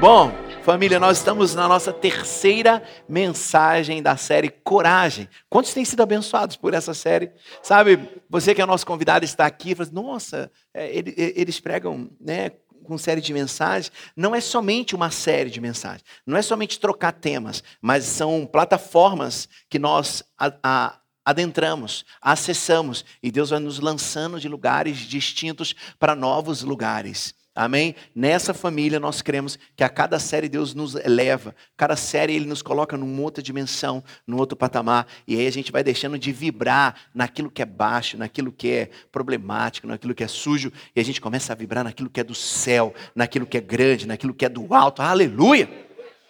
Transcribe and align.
Bom, 0.00 0.30
família, 0.62 1.00
nós 1.00 1.18
estamos 1.18 1.56
na 1.56 1.66
nossa 1.66 1.92
terceira 1.92 2.84
mensagem 3.08 4.00
da 4.00 4.16
série 4.16 4.48
Coragem. 4.48 5.28
Quantos 5.50 5.74
têm 5.74 5.84
sido 5.84 6.00
abençoados 6.00 6.54
por 6.54 6.72
essa 6.72 6.94
série? 6.94 7.32
Sabe, 7.60 8.08
você 8.30 8.54
que 8.54 8.62
é 8.62 8.66
nosso 8.66 8.86
convidado 8.86 9.24
está 9.24 9.44
aqui, 9.44 9.74
fala, 9.74 9.88
assim, 9.88 9.94
nossa, 9.96 10.52
é, 10.72 11.02
eles 11.34 11.58
pregam, 11.58 12.08
né? 12.20 12.52
com 12.84 12.96
série 12.96 13.20
de 13.20 13.34
mensagens, 13.34 13.90
não 14.16 14.36
é 14.36 14.40
somente 14.40 14.94
uma 14.94 15.10
série 15.10 15.50
de 15.50 15.60
mensagens, 15.60 16.04
não 16.24 16.36
é 16.36 16.42
somente 16.42 16.78
trocar 16.78 17.12
temas, 17.12 17.62
mas 17.82 18.04
são 18.04 18.46
plataformas 18.46 19.48
que 19.68 19.80
nós 19.80 20.22
a, 20.38 20.52
a, 20.62 20.98
adentramos, 21.24 22.06
acessamos, 22.22 23.04
e 23.20 23.32
Deus 23.32 23.50
vai 23.50 23.58
nos 23.58 23.80
lançando 23.80 24.40
de 24.40 24.48
lugares 24.48 24.98
distintos 24.98 25.74
para 25.98 26.14
novos 26.14 26.62
lugares. 26.62 27.34
Amém? 27.60 27.96
Nessa 28.14 28.54
família 28.54 29.00
nós 29.00 29.20
cremos 29.20 29.58
que 29.74 29.82
a 29.82 29.88
cada 29.88 30.20
série 30.20 30.48
Deus 30.48 30.74
nos 30.74 30.94
eleva, 30.94 31.56
cada 31.76 31.96
série 31.96 32.36
Ele 32.36 32.46
nos 32.46 32.62
coloca 32.62 32.96
numa 32.96 33.20
outra 33.20 33.42
dimensão, 33.42 34.04
num 34.24 34.36
outro 34.36 34.56
patamar, 34.56 35.08
e 35.26 35.36
aí 35.36 35.44
a 35.44 35.50
gente 35.50 35.72
vai 35.72 35.82
deixando 35.82 36.16
de 36.16 36.30
vibrar 36.30 36.94
naquilo 37.12 37.50
que 37.50 37.60
é 37.60 37.66
baixo, 37.66 38.16
naquilo 38.16 38.52
que 38.52 38.70
é 38.70 38.90
problemático, 39.10 39.88
naquilo 39.88 40.14
que 40.14 40.22
é 40.22 40.28
sujo, 40.28 40.72
e 40.94 41.00
a 41.00 41.04
gente 41.04 41.20
começa 41.20 41.52
a 41.52 41.56
vibrar 41.56 41.82
naquilo 41.82 42.08
que 42.08 42.20
é 42.20 42.22
do 42.22 42.32
céu, 42.32 42.94
naquilo 43.12 43.44
que 43.44 43.58
é 43.58 43.60
grande, 43.60 44.06
naquilo 44.06 44.34
que 44.34 44.44
é 44.44 44.48
do 44.48 44.72
alto. 44.72 45.02
Aleluia! 45.02 45.68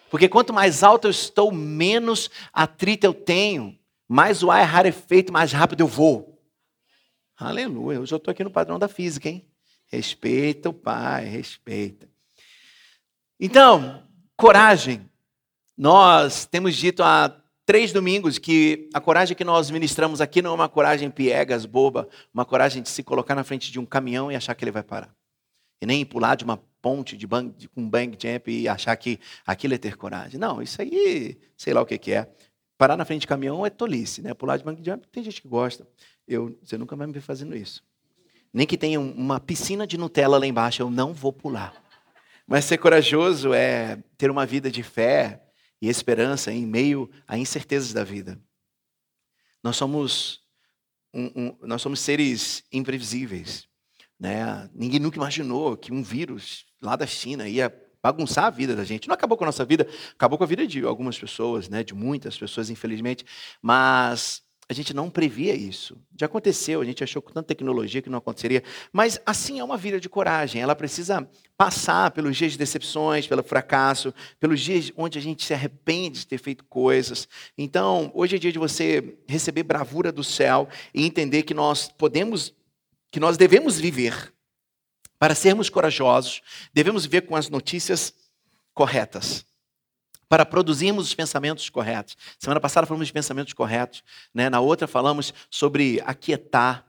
Porque 0.09 0.27
quanto 0.27 0.51
mais 0.51 0.81
alto 0.81 1.05
eu 1.05 1.11
estou, 1.11 1.51
menos 1.51 2.31
atrito 2.51 3.05
eu 3.05 3.13
tenho, 3.13 3.77
mais 4.07 4.41
o 4.41 4.49
ar 4.49 4.61
é 4.61 4.63
rarefeito, 4.63 5.31
mais 5.31 5.51
rápido 5.51 5.81
eu 5.81 5.87
vou. 5.87 6.41
Aleluia! 7.37 7.97
Eu 7.97 8.03
estou 8.03 8.19
aqui 8.25 8.43
no 8.43 8.49
padrão 8.49 8.79
da 8.79 8.87
física, 8.87 9.29
hein? 9.29 9.48
Respeita 9.89 10.69
o 10.69 10.73
pai, 10.73 11.25
respeita. 11.25 12.07
Então, 13.39 14.03
coragem. 14.37 15.09
Nós 15.75 16.45
temos 16.45 16.75
dito 16.75 17.01
há 17.01 17.35
três 17.65 17.91
domingos 17.91 18.37
que 18.37 18.89
a 18.93 18.99
coragem 19.01 19.35
que 19.35 19.43
nós 19.43 19.71
ministramos 19.71 20.21
aqui 20.21 20.41
não 20.41 20.51
é 20.51 20.53
uma 20.53 20.69
coragem 20.69 21.09
piegas, 21.09 21.65
boba, 21.65 22.07
uma 22.33 22.45
coragem 22.45 22.83
de 22.83 22.89
se 22.89 23.01
colocar 23.01 23.33
na 23.33 23.43
frente 23.43 23.71
de 23.71 23.79
um 23.79 23.85
caminhão 23.85 24.31
e 24.31 24.35
achar 24.35 24.53
que 24.55 24.63
ele 24.63 24.71
vai 24.71 24.83
parar. 24.83 25.15
E 25.81 25.85
nem 25.85 26.05
pular 26.05 26.35
de 26.35 26.43
uma 26.43 26.57
ponte 26.81 27.17
de 27.17 27.25
bang, 27.25 27.51
de, 27.57 27.67
com 27.67 27.87
bang 27.89 28.17
jump 28.19 28.51
e 28.51 28.67
achar 28.67 28.95
que 28.95 29.19
aquilo 29.45 29.73
é 29.73 29.77
ter 29.77 29.97
coragem. 29.97 30.39
Não, 30.39 30.61
isso 30.61 30.81
aí, 30.81 31.39
sei 31.55 31.73
lá 31.73 31.81
o 31.81 31.85
que, 31.85 31.97
que 31.97 32.11
é. 32.11 32.29
Parar 32.77 32.95
na 32.95 33.05
frente 33.05 33.21
de 33.21 33.27
caminhão 33.27 33.65
é 33.65 33.69
tolice, 33.69 34.21
né? 34.21 34.33
Pular 34.33 34.57
de 34.57 34.63
bang 34.63 34.83
jump, 34.83 35.07
tem 35.07 35.23
gente 35.23 35.41
que 35.41 35.47
gosta. 35.47 35.87
Eu, 36.27 36.57
você 36.63 36.77
nunca 36.77 36.95
vai 36.95 37.07
me 37.07 37.13
ver 37.13 37.21
fazendo 37.21 37.55
isso. 37.55 37.83
Nem 38.53 38.65
que 38.65 38.77
tenha 38.77 38.99
uma 38.99 39.39
piscina 39.39 39.85
de 39.85 39.97
Nutella 39.97 40.37
lá 40.37 40.45
embaixo, 40.45 40.81
eu 40.81 40.89
não 40.89 41.13
vou 41.13 41.31
pular. 41.31 41.73
Mas 42.47 42.65
ser 42.65 42.79
corajoso 42.79 43.53
é 43.53 44.01
ter 44.17 44.31
uma 44.31 44.45
vida 44.45 44.71
de 44.71 44.81
fé 44.81 45.41
e 45.81 45.87
esperança 45.87 46.51
em 46.51 46.65
meio 46.65 47.09
a 47.27 47.37
incertezas 47.37 47.93
da 47.93 48.03
vida. 48.03 48.41
Nós 49.63 49.75
somos, 49.75 50.41
um, 51.13 51.25
um, 51.35 51.57
nós 51.61 51.81
somos 51.81 51.99
seres 51.99 52.63
imprevisíveis. 52.71 53.67
Né? 54.19 54.69
Ninguém 54.73 54.99
nunca 54.99 55.17
imaginou 55.17 55.77
que 55.77 55.93
um 55.93 56.01
vírus 56.01 56.65
lá 56.81 56.95
da 56.95 57.05
China 57.05 57.47
ia 57.47 57.73
bagunçar 58.01 58.45
a 58.45 58.49
vida 58.49 58.75
da 58.75 58.83
gente. 58.83 59.07
Não 59.07 59.13
acabou 59.13 59.37
com 59.37 59.43
a 59.43 59.47
nossa 59.47 59.63
vida, 59.63 59.87
acabou 60.13 60.37
com 60.37 60.43
a 60.43 60.47
vida 60.47 60.65
de 60.65 60.83
algumas 60.83 61.19
pessoas, 61.19 61.69
né? 61.69 61.83
de 61.83 61.93
muitas 61.93 62.37
pessoas, 62.37 62.69
infelizmente. 62.69 63.25
Mas 63.61 64.41
a 64.69 64.73
gente 64.73 64.93
não 64.93 65.09
previa 65.09 65.55
isso. 65.55 65.97
Já 66.15 66.27
aconteceu, 66.27 66.79
a 66.79 66.85
gente 66.85 67.03
achou 67.03 67.23
com 67.23 67.31
tanta 67.31 67.47
tecnologia 67.47 68.03
que 68.03 68.09
não 68.09 68.19
aconteceria. 68.19 68.63
Mas 68.93 69.19
assim 69.25 69.59
é 69.59 69.63
uma 69.63 69.75
vida 69.75 69.99
de 69.99 70.07
coragem. 70.07 70.61
Ela 70.61 70.75
precisa 70.75 71.27
passar 71.57 72.11
pelos 72.11 72.37
dias 72.37 72.51
de 72.51 72.57
decepções, 72.59 73.25
pelo 73.25 73.41
fracasso, 73.41 74.13
pelos 74.39 74.61
dias 74.61 74.91
onde 74.95 75.17
a 75.17 75.21
gente 75.21 75.43
se 75.43 75.55
arrepende 75.55 76.19
de 76.19 76.27
ter 76.27 76.37
feito 76.37 76.63
coisas. 76.65 77.27
Então, 77.57 78.11
hoje 78.13 78.35
é 78.35 78.39
dia 78.39 78.51
de 78.51 78.59
você 78.59 79.17
receber 79.27 79.63
bravura 79.63 80.11
do 80.11 80.23
céu 80.23 80.69
e 80.93 81.03
entender 81.03 81.41
que 81.41 81.55
nós 81.55 81.89
podemos, 81.89 82.53
que 83.09 83.19
nós 83.19 83.37
devemos 83.37 83.79
viver. 83.79 84.31
Para 85.17 85.33
sermos 85.33 85.67
corajosos, 85.67 86.41
devemos 86.71 87.05
viver 87.05 87.21
com 87.21 87.35
as 87.35 87.49
notícias 87.49 88.13
corretas 88.71 89.48
para 90.29 90.45
produzirmos 90.45 91.07
os 91.07 91.15
pensamentos 91.15 91.69
corretos. 91.69 92.15
Semana 92.37 92.59
passada 92.59 92.85
falamos 92.85 93.07
de 93.07 93.13
pensamentos 93.13 93.51
corretos, 93.51 94.03
né? 94.33 94.47
na 94.47 94.59
outra 94.59 94.87
falamos 94.87 95.33
sobre 95.49 96.01
aquietar, 96.05 96.85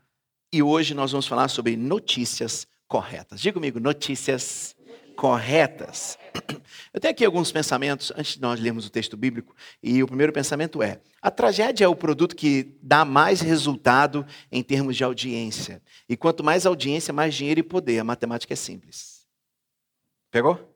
e 0.52 0.62
hoje 0.62 0.94
nós 0.94 1.12
vamos 1.12 1.26
falar 1.26 1.48
sobre 1.48 1.76
notícias 1.76 2.66
corretas. 2.86 3.40
Diga 3.40 3.54
comigo, 3.54 3.80
notícias 3.80 4.76
corretas. 5.16 6.18
Eu 6.92 7.00
tenho 7.00 7.12
aqui 7.12 7.24
alguns 7.24 7.52
pensamentos 7.52 8.12
antes 8.16 8.34
de 8.34 8.40
nós 8.40 8.58
lermos 8.58 8.84
o 8.84 8.90
texto 8.90 9.16
bíblico, 9.16 9.54
e 9.82 10.02
o 10.02 10.06
primeiro 10.06 10.32
pensamento 10.32 10.82
é: 10.82 11.00
a 11.22 11.30
tragédia 11.30 11.84
é 11.84 11.88
o 11.88 11.94
produto 11.94 12.34
que 12.34 12.76
dá 12.82 13.04
mais 13.04 13.40
resultado 13.40 14.26
em 14.50 14.62
termos 14.62 14.96
de 14.96 15.04
audiência. 15.04 15.80
E 16.08 16.16
quanto 16.16 16.42
mais 16.42 16.66
audiência, 16.66 17.12
mais 17.12 17.34
dinheiro 17.34 17.60
e 17.60 17.62
poder. 17.62 18.00
A 18.00 18.04
matemática 18.04 18.52
é 18.52 18.56
simples. 18.56 19.26
Pegou? 20.30 20.69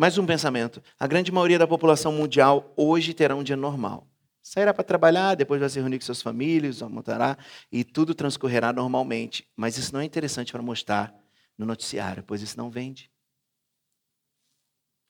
Mais 0.00 0.16
um 0.16 0.24
pensamento: 0.24 0.82
a 0.98 1.06
grande 1.06 1.30
maioria 1.30 1.58
da 1.58 1.66
população 1.66 2.10
mundial 2.10 2.72
hoje 2.74 3.12
terá 3.12 3.36
um 3.36 3.42
dia 3.42 3.54
normal. 3.54 4.08
Sairá 4.40 4.72
para 4.72 4.82
trabalhar, 4.82 5.34
depois 5.34 5.60
vai 5.60 5.68
se 5.68 5.78
reunir 5.78 5.98
com 5.98 6.04
suas 6.06 6.22
famílias, 6.22 6.80
almoçará 6.80 7.36
e 7.70 7.84
tudo 7.84 8.14
transcorrerá 8.14 8.72
normalmente. 8.72 9.46
Mas 9.54 9.76
isso 9.76 9.92
não 9.92 10.00
é 10.00 10.04
interessante 10.06 10.52
para 10.52 10.62
mostrar 10.62 11.14
no 11.58 11.66
noticiário, 11.66 12.24
pois 12.26 12.40
isso 12.40 12.56
não 12.56 12.70
vende. 12.70 13.10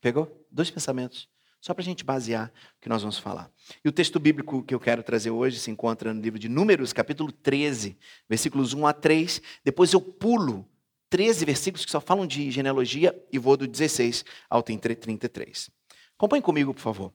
Pegou? 0.01 0.45
Dois 0.51 0.73
pensamentos. 0.73 1.29
Só 1.61 1.73
para 1.73 1.83
a 1.83 1.85
gente 1.85 2.03
basear 2.03 2.53
o 2.79 2.81
que 2.81 2.89
nós 2.89 3.03
vamos 3.03 3.17
falar. 3.17 3.49
E 3.85 3.89
o 3.89 3.93
texto 3.93 4.19
bíblico 4.19 4.61
que 4.65 4.75
eu 4.75 4.81
quero 4.81 5.05
trazer 5.05 5.31
hoje 5.31 5.61
se 5.61 5.71
encontra 5.71 6.13
no 6.13 6.21
livro 6.21 6.39
de 6.39 6.49
Números, 6.49 6.93
capítulo 6.93 7.31
13, 7.31 7.97
versículos 8.29 8.75
1 8.75 8.87
a 8.89 8.93
3. 8.93 9.41
Depois 9.63 9.93
eu 9.93 10.01
pulo 10.01 10.69
13 11.11 11.45
versículos 11.45 11.85
que 11.85 11.91
só 11.91 12.01
falam 12.01 12.27
de 12.27 12.51
genealogia 12.51 13.15
e 13.33 13.39
vou 13.39 13.57
do 13.57 13.67
16 13.67 14.25
ao 14.49 14.63
33. 14.63 15.69
Acompanhe 16.17 16.43
comigo, 16.43 16.73
por 16.73 16.81
favor. 16.81 17.13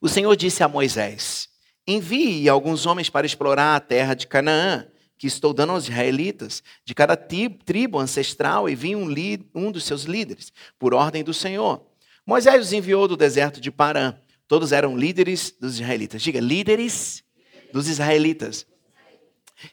O 0.00 0.08
Senhor 0.08 0.34
disse 0.36 0.62
a 0.62 0.68
Moisés: 0.68 1.48
Envie 1.86 2.48
alguns 2.48 2.86
homens 2.86 3.10
para 3.10 3.26
explorar 3.26 3.76
a 3.76 3.80
terra 3.80 4.14
de 4.14 4.26
Canaã, 4.26 4.86
que 5.18 5.26
estou 5.26 5.52
dando 5.52 5.72
aos 5.72 5.84
israelitas. 5.84 6.62
De 6.84 6.94
cada 6.94 7.16
tribo 7.16 7.98
ancestral 7.98 8.68
envie 8.68 8.94
um, 8.94 9.08
um 9.54 9.72
dos 9.72 9.84
seus 9.84 10.04
líderes, 10.04 10.52
por 10.78 10.94
ordem 10.94 11.24
do 11.24 11.34
Senhor. 11.34 11.84
Moisés 12.24 12.66
os 12.66 12.72
enviou 12.72 13.08
do 13.08 13.16
deserto 13.16 13.60
de 13.60 13.70
Parã. 13.70 14.14
Todos 14.48 14.72
eram 14.72 14.96
líderes 14.96 15.54
dos 15.58 15.74
israelitas. 15.74 16.22
Diga, 16.22 16.40
líderes 16.40 17.24
dos 17.72 17.88
israelitas. 17.88 18.66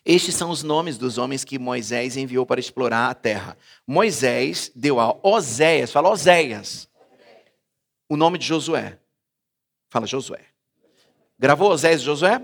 Estes 0.06 0.36
são 0.36 0.50
os 0.50 0.64
nomes 0.64 0.98
dos 0.98 1.18
homens 1.18 1.44
que 1.44 1.60
Moisés 1.60 2.16
enviou 2.16 2.46
para 2.46 2.60
explorar 2.60 3.10
a 3.10 3.14
terra. 3.14 3.58
Moisés 3.86 4.72
deu 4.76 5.00
a 5.00 5.18
Oséias, 5.22 5.92
fala 5.92 6.10
Oséias, 6.10 6.90
o 8.08 8.16
nome 8.16 8.38
de 8.38 8.46
Josué. 8.46 9.00
Fala 9.90 10.08
Josué. 10.08 10.46
Gravou 11.38 11.70
Oséias 11.70 12.02
e 12.02 12.06
Josué? 12.06 12.42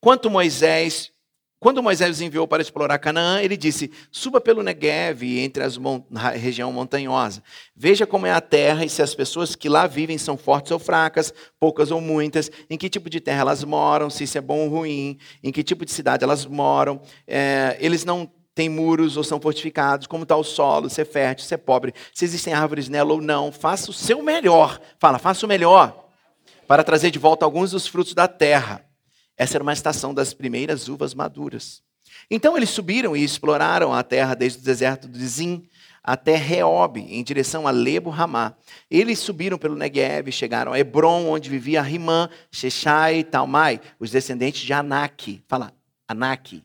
Quanto 0.00 0.30
Moisés 0.30 1.12
quando 1.58 1.82
Moisés 1.82 2.16
os 2.16 2.20
enviou 2.20 2.46
para 2.46 2.60
explorar 2.60 2.98
Canaã, 2.98 3.40
ele 3.40 3.56
disse: 3.56 3.90
Suba 4.10 4.40
pelo 4.40 4.62
Negev, 4.62 5.22
entre 5.40 5.62
as 5.62 5.78
a 6.14 6.30
região 6.30 6.70
montanhosa. 6.70 7.42
Veja 7.74 8.06
como 8.06 8.26
é 8.26 8.30
a 8.30 8.42
terra 8.42 8.84
e 8.84 8.90
se 8.90 9.00
as 9.00 9.14
pessoas 9.14 9.56
que 9.56 9.68
lá 9.68 9.86
vivem 9.86 10.18
são 10.18 10.36
fortes 10.36 10.70
ou 10.70 10.78
fracas, 10.78 11.32
poucas 11.58 11.90
ou 11.90 12.00
muitas, 12.00 12.50
em 12.68 12.76
que 12.76 12.90
tipo 12.90 13.08
de 13.08 13.20
terra 13.20 13.40
elas 13.40 13.64
moram, 13.64 14.10
se 14.10 14.24
isso 14.24 14.36
é 14.36 14.40
bom 14.40 14.64
ou 14.64 14.68
ruim, 14.68 15.18
em 15.42 15.50
que 15.50 15.62
tipo 15.62 15.86
de 15.86 15.92
cidade 15.92 16.24
elas 16.24 16.44
moram. 16.44 17.00
É, 17.26 17.78
eles 17.80 18.04
não 18.04 18.30
têm 18.54 18.68
muros 18.68 19.16
ou 19.16 19.24
são 19.24 19.40
fortificados, 19.40 20.06
como 20.06 20.24
está 20.24 20.36
o 20.36 20.44
solo, 20.44 20.90
se 20.90 21.00
é 21.00 21.04
fértil, 21.06 21.46
se 21.46 21.54
é 21.54 21.58
pobre, 21.58 21.94
se 22.12 22.24
existem 22.24 22.52
árvores 22.52 22.90
nela 22.90 23.14
ou 23.14 23.20
não. 23.22 23.50
Faça 23.50 23.90
o 23.90 23.94
seu 23.94 24.22
melhor. 24.22 24.78
Fala, 24.98 25.18
faça 25.18 25.46
o 25.46 25.48
melhor 25.48 26.04
para 26.68 26.84
trazer 26.84 27.10
de 27.10 27.18
volta 27.18 27.46
alguns 27.46 27.70
dos 27.70 27.86
frutos 27.86 28.12
da 28.12 28.28
terra 28.28 28.85
essa 29.36 29.56
era 29.56 29.62
uma 29.62 29.72
estação 29.72 30.14
das 30.14 30.32
primeiras 30.32 30.88
uvas 30.88 31.14
maduras. 31.14 31.82
Então 32.30 32.56
eles 32.56 32.70
subiram 32.70 33.16
e 33.16 33.22
exploraram 33.22 33.92
a 33.92 34.02
terra 34.02 34.34
desde 34.34 34.60
o 34.60 34.62
deserto 34.62 35.08
de 35.08 35.26
Zin 35.26 35.68
até 36.02 36.36
Reob, 36.36 37.00
em 37.00 37.22
direção 37.24 37.66
a 37.66 37.72
Lebo 37.72 38.10
Ramá. 38.10 38.54
Eles 38.88 39.18
subiram 39.18 39.58
pelo 39.58 39.74
Negev, 39.74 40.30
chegaram 40.30 40.72
a 40.72 40.78
Hebron, 40.78 41.26
onde 41.26 41.50
vivia 41.50 41.82
Rimã, 41.82 42.30
Sheshai 42.50 43.18
e 43.18 43.24
Talmai, 43.24 43.80
os 43.98 44.12
descendentes 44.12 44.62
de 44.62 44.72
Anak. 44.72 45.42
Fala, 45.48 45.72
Anak. 46.06 46.62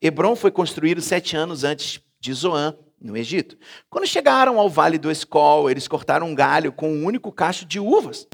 Hebron 0.00 0.36
foi 0.36 0.52
construído 0.52 1.00
sete 1.00 1.36
anos 1.36 1.64
antes 1.64 2.00
de 2.20 2.32
Zoan, 2.32 2.76
no 3.00 3.16
Egito. 3.16 3.58
Quando 3.90 4.06
chegaram 4.06 4.60
ao 4.60 4.70
vale 4.70 4.96
do 4.96 5.10
Escol, 5.10 5.68
eles 5.68 5.88
cortaram 5.88 6.28
um 6.28 6.34
galho 6.34 6.70
com 6.70 6.92
um 6.92 7.04
único 7.04 7.32
cacho 7.32 7.64
de 7.64 7.80
uvas. 7.80 8.28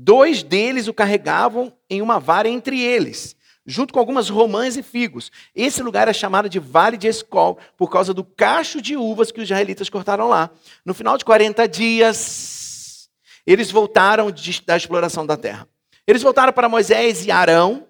Dois 0.00 0.44
deles 0.44 0.86
o 0.86 0.94
carregavam 0.94 1.72
em 1.90 2.00
uma 2.00 2.20
vara 2.20 2.48
entre 2.48 2.80
eles. 2.80 3.36
junto 3.70 3.92
com 3.92 3.98
algumas 3.98 4.30
romãs 4.30 4.78
e 4.78 4.82
figos. 4.82 5.30
Esse 5.54 5.82
lugar 5.82 6.08
é 6.08 6.12
chamado 6.14 6.48
de 6.48 6.58
Vale 6.58 6.96
de 6.96 7.06
Escol, 7.06 7.58
por 7.76 7.90
causa 7.90 8.14
do 8.14 8.24
cacho 8.24 8.80
de 8.80 8.96
uvas 8.96 9.30
que 9.30 9.40
os 9.40 9.44
israelitas 9.44 9.90
cortaram 9.90 10.26
lá. 10.26 10.48
No 10.86 10.94
final 10.94 11.18
de 11.18 11.24
40 11.26 11.68
dias, 11.68 13.10
eles 13.46 13.70
voltaram 13.70 14.30
de, 14.30 14.62
da 14.62 14.74
exploração 14.74 15.26
da 15.26 15.36
terra. 15.36 15.68
Eles 16.06 16.22
voltaram 16.22 16.50
para 16.50 16.66
Moisés 16.66 17.26
e 17.26 17.30
Arão, 17.30 17.86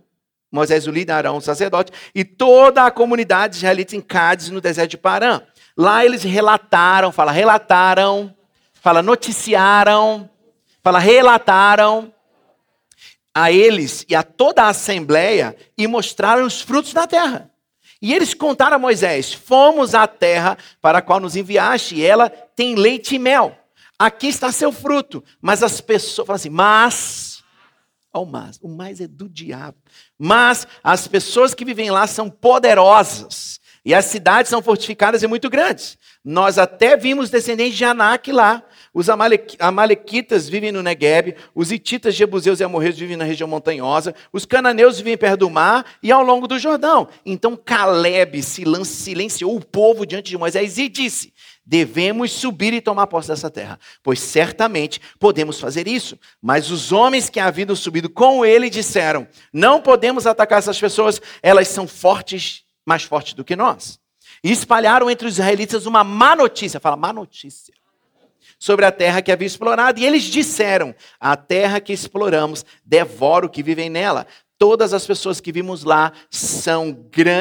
Moisés 0.51 0.89
o 0.89 0.91
líder, 0.91 1.13
Arão 1.13 1.37
o 1.37 1.41
sacerdote, 1.41 1.93
e 2.13 2.25
toda 2.25 2.85
a 2.85 2.91
comunidade 2.91 3.59
israelita 3.59 3.95
em 3.95 4.01
Cádiz, 4.01 4.51
no 4.51 4.61
deserto 4.61 4.91
de 4.91 4.99
Parã. 4.99 5.43
Lá 5.77 6.05
eles 6.05 6.25
relataram, 6.25 7.13
fala 7.13 7.31
relataram, 7.31 8.35
fala 8.73 9.01
noticiaram, 9.01 10.29
fala 10.89 10.99
relataram 10.99 12.13
a 13.35 13.53
eles 13.53 14.07
e 14.09 14.15
a 14.15 14.23
toda 14.23 14.63
a 14.63 14.69
assembleia 14.69 15.55
e 15.77 15.87
mostraram 15.87 16.47
os 16.47 16.63
frutos 16.63 16.95
da 16.95 17.07
terra. 17.07 17.51
E 18.01 18.15
eles 18.15 18.33
contaram 18.33 18.77
a 18.77 18.79
Moisés: 18.79 19.35
Fomos 19.35 19.95
à 19.95 20.07
terra 20.07 20.57
para 20.81 20.99
a 20.99 21.03
qual 21.03 21.21
nos 21.21 21.37
enviaste, 21.37 21.97
e 21.97 22.05
ela 22.05 22.31
tem 22.31 22.75
leite 22.75 23.17
e 23.17 23.19
mel. 23.19 23.55
Aqui 23.99 24.29
está 24.29 24.51
seu 24.51 24.73
fruto. 24.73 25.23
Mas 25.43 25.63
as 25.63 25.79
pessoas 25.79 26.27
falam 26.27 26.37
assim: 26.37 26.49
Mas, 26.49 27.43
ó, 28.11 28.23
oh, 28.23 28.25
mas, 28.25 28.59
o 28.63 28.69
mais 28.69 28.99
é 28.99 29.07
do 29.07 29.29
diabo. 29.29 29.77
Mas 30.19 30.67
as 30.83 31.07
pessoas 31.07 31.53
que 31.53 31.67
vivem 31.67 31.91
lá 31.91 32.07
são 32.07 32.31
poderosas, 32.31 33.61
e 33.85 33.95
as 33.95 34.07
cidades 34.07 34.49
são 34.49 34.63
fortificadas 34.63 35.23
e 35.23 35.27
muito 35.27 35.51
grandes. 35.51 35.99
Nós 36.25 36.57
até 36.57 36.97
vimos 36.97 37.29
descendentes 37.29 37.77
de 37.77 37.85
Anak 37.85 38.33
lá, 38.33 38.63
os 38.93 39.09
amalequitas 39.09 40.49
vivem 40.49 40.73
no 40.73 40.83
Negueb, 40.83 41.37
os 41.55 41.71
hititas, 41.71 42.15
jebuseus 42.15 42.61
e 42.61 42.65
amorreus 42.65 42.99
vivem 42.99 43.17
na 43.17 43.25
região 43.25 43.49
montanhosa, 43.49 44.15
os 44.33 44.45
cananeus 44.45 44.99
vivem 44.99 45.17
perto 45.17 45.41
do 45.41 45.51
mar 45.51 45.85
e 46.03 46.11
ao 46.11 46.23
longo 46.23 46.49
do 46.49 46.59
Jordão. 46.59 47.09
Então 47.25 47.57
Caleb 47.57 48.43
silenciou 48.43 49.55
o 49.55 49.65
povo 49.65 50.07
diante 50.07 50.31
de 50.31 50.39
Moisés 50.39 50.79
e 50.79 50.89
disse: 50.89 51.33
Devemos 51.65 52.33
subir 52.33 52.73
e 52.73 52.81
tomar 52.81 53.07
posse 53.07 53.29
dessa 53.29 53.51
terra, 53.51 53.79
pois 54.03 54.21
certamente 54.21 55.01
podemos 55.19 55.61
fazer 55.61 55.87
isso. 55.87 56.19
Mas 56.41 56.71
os 56.71 56.93
homens 56.93 57.29
que 57.29 57.39
haviam 57.39 57.77
subido 57.77 58.09
com 58.09 58.45
ele 58.45 58.71
disseram: 58.71 59.29
Não 59.53 59.81
podemos 59.81 60.27
atacar 60.27 60.59
essas 60.59 60.81
pessoas, 60.81 61.21
elas 61.43 61.69
são 61.69 61.87
fortes, 61.87 62.65
mais 62.87 63.03
fortes 63.03 63.35
do 63.35 63.45
que 63.45 63.55
nós. 63.55 64.01
E 64.43 64.51
espalharam 64.51 65.11
entre 65.11 65.27
os 65.27 65.35
israelitas 65.35 65.85
uma 65.85 66.03
má 66.03 66.35
notícia. 66.35 66.81
Fala, 66.81 66.97
má 66.97 67.13
notícia 67.13 67.75
sobre 68.59 68.85
a 68.85 68.93
terra 68.93 69.23
que 69.23 69.31
havia 69.31 69.47
explorado. 69.47 70.01
E 70.01 70.07
eles 70.07 70.25
disseram: 70.25 70.95
A 71.21 71.37
terra 71.37 71.81
que 71.81 71.93
exploramos 71.93 72.65
devora 72.85 73.47
o 73.47 73.49
que 73.49 73.63
vivem 73.63 73.89
nela. 73.89 74.27
Todas 74.59 74.93
as 74.93 75.07
pessoas 75.07 75.41
que 75.41 75.53
vimos 75.53 75.85
lá 75.85 76.13
são 76.31 76.93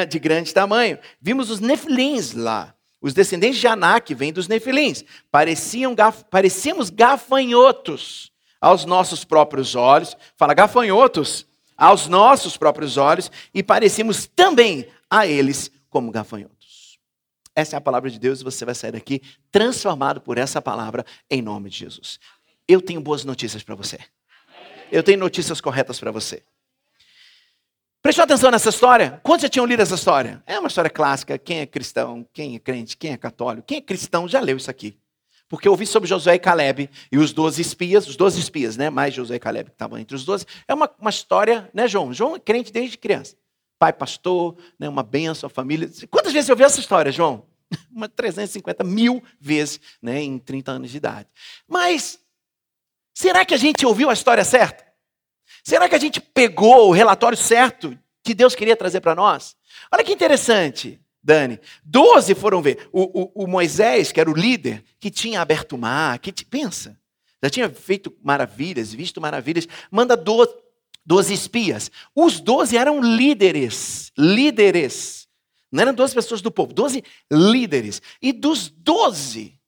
de 0.08 0.18
grande 0.20 0.54
tamanho. 0.54 0.98
Vimos 1.20 1.50
os 1.50 1.58
nefilins 1.58 2.32
lá. 2.32 2.74
Os 3.00 3.12
descendentes 3.12 3.60
de 3.60 3.66
Anak 3.66 4.14
vêm 4.14 4.32
dos 4.32 4.48
nefilins. 4.48 5.04
Pareciam, 5.30 5.94
gaf... 5.94 6.24
Parecíamos 6.30 6.90
gafanhotos 6.90 8.30
aos 8.60 8.84
nossos 8.84 9.24
próprios 9.24 9.74
olhos. 9.74 10.16
Fala, 10.36 10.54
gafanhotos 10.54 11.46
aos 11.76 12.06
nossos 12.06 12.56
próprios 12.56 12.96
olhos. 12.96 13.30
E 13.52 13.62
parecíamos 13.62 14.26
também 14.26 14.86
a 15.10 15.26
eles 15.26 15.70
como 15.90 16.12
gafanhotos. 16.12 16.57
Essa 17.58 17.74
é 17.74 17.78
a 17.78 17.80
palavra 17.80 18.08
de 18.08 18.20
Deus 18.20 18.40
e 18.40 18.44
você 18.44 18.64
vai 18.64 18.72
sair 18.72 18.92
daqui 18.92 19.20
transformado 19.50 20.20
por 20.20 20.38
essa 20.38 20.62
palavra 20.62 21.04
em 21.28 21.42
nome 21.42 21.68
de 21.68 21.78
Jesus. 21.78 22.20
Eu 22.68 22.80
tenho 22.80 23.00
boas 23.00 23.24
notícias 23.24 23.64
para 23.64 23.74
você. 23.74 23.98
Eu 24.92 25.02
tenho 25.02 25.18
notícias 25.18 25.60
corretas 25.60 25.98
para 25.98 26.12
você. 26.12 26.44
Prestou 28.00 28.22
atenção 28.22 28.52
nessa 28.52 28.68
história? 28.68 29.20
Quantos 29.24 29.42
já 29.42 29.48
tinham 29.48 29.66
lido 29.66 29.82
essa 29.82 29.96
história? 29.96 30.40
É 30.46 30.56
uma 30.56 30.68
história 30.68 30.88
clássica. 30.88 31.36
Quem 31.36 31.58
é 31.58 31.66
cristão, 31.66 32.24
quem 32.32 32.54
é 32.54 32.60
crente, 32.60 32.96
quem 32.96 33.10
é 33.10 33.16
católico, 33.16 33.66
quem 33.66 33.78
é 33.78 33.80
cristão 33.80 34.28
já 34.28 34.38
leu 34.38 34.56
isso 34.56 34.70
aqui. 34.70 34.96
Porque 35.48 35.66
eu 35.66 35.72
ouvi 35.72 35.84
sobre 35.84 36.08
Josué 36.08 36.36
e 36.36 36.38
Caleb 36.38 36.88
e 37.10 37.18
os 37.18 37.32
doze 37.32 37.60
espias, 37.60 38.06
os 38.06 38.14
doze 38.14 38.38
espias, 38.38 38.76
né? 38.76 38.88
Mais 38.88 39.12
Josué 39.12 39.34
e 39.34 39.40
Caleb 39.40 39.70
que 39.70 39.74
estavam 39.74 39.98
entre 39.98 40.14
os 40.14 40.24
doze. 40.24 40.46
É 40.68 40.72
uma, 40.72 40.88
uma 40.96 41.10
história, 41.10 41.68
né, 41.74 41.88
João? 41.88 42.14
João 42.14 42.36
é 42.36 42.38
crente 42.38 42.72
desde 42.72 42.96
criança 42.96 43.34
pai 43.78 43.92
pastor, 43.92 44.56
né, 44.78 44.88
uma 44.88 45.02
benção 45.02 45.46
à 45.46 45.50
família. 45.50 45.90
Quantas 46.10 46.32
vezes 46.32 46.48
eu 46.48 46.56
vi 46.56 46.64
essa 46.64 46.80
história, 46.80 47.12
João? 47.12 47.46
Uma 47.92 48.08
350 48.08 48.82
mil 48.82 49.22
vezes 49.40 49.80
né, 50.00 50.22
em 50.22 50.38
30 50.38 50.72
anos 50.72 50.90
de 50.90 50.96
idade. 50.96 51.28
Mas, 51.66 52.18
será 53.14 53.44
que 53.44 53.54
a 53.54 53.58
gente 53.58 53.84
ouviu 53.84 54.08
a 54.08 54.14
história 54.14 54.44
certa? 54.44 54.86
Será 55.62 55.88
que 55.88 55.94
a 55.94 55.98
gente 55.98 56.20
pegou 56.20 56.88
o 56.88 56.92
relatório 56.92 57.36
certo 57.36 57.96
que 58.22 58.34
Deus 58.34 58.54
queria 58.54 58.76
trazer 58.76 59.00
para 59.00 59.14
nós? 59.14 59.54
Olha 59.92 60.02
que 60.02 60.12
interessante, 60.12 61.00
Dani. 61.22 61.60
Doze 61.84 62.34
foram 62.34 62.62
ver. 62.62 62.88
O, 62.90 63.22
o, 63.22 63.44
o, 63.44 63.46
Moisés, 63.46 64.10
que 64.12 64.20
era 64.20 64.30
o 64.30 64.34
líder, 64.34 64.82
que 64.98 65.10
tinha 65.10 65.40
aberto 65.42 65.72
o 65.72 65.78
mar, 65.78 66.18
que 66.18 66.32
pensa, 66.44 66.98
já 67.42 67.50
tinha 67.50 67.68
feito 67.68 68.16
maravilhas, 68.22 68.92
visto 68.92 69.20
maravilhas, 69.20 69.68
manda 69.90 70.16
doze 70.16 70.52
doze 71.08 71.32
espias. 71.32 71.90
Os 72.14 72.38
doze 72.38 72.76
eram 72.76 73.00
líderes, 73.00 74.12
líderes. 74.16 75.26
Não 75.72 75.80
eram 75.80 75.94
doze 75.94 76.14
pessoas 76.14 76.42
do 76.42 76.50
povo, 76.50 76.74
doze 76.74 77.02
líderes. 77.32 78.02
E 78.20 78.30
dos 78.30 78.68
doze 78.68 79.58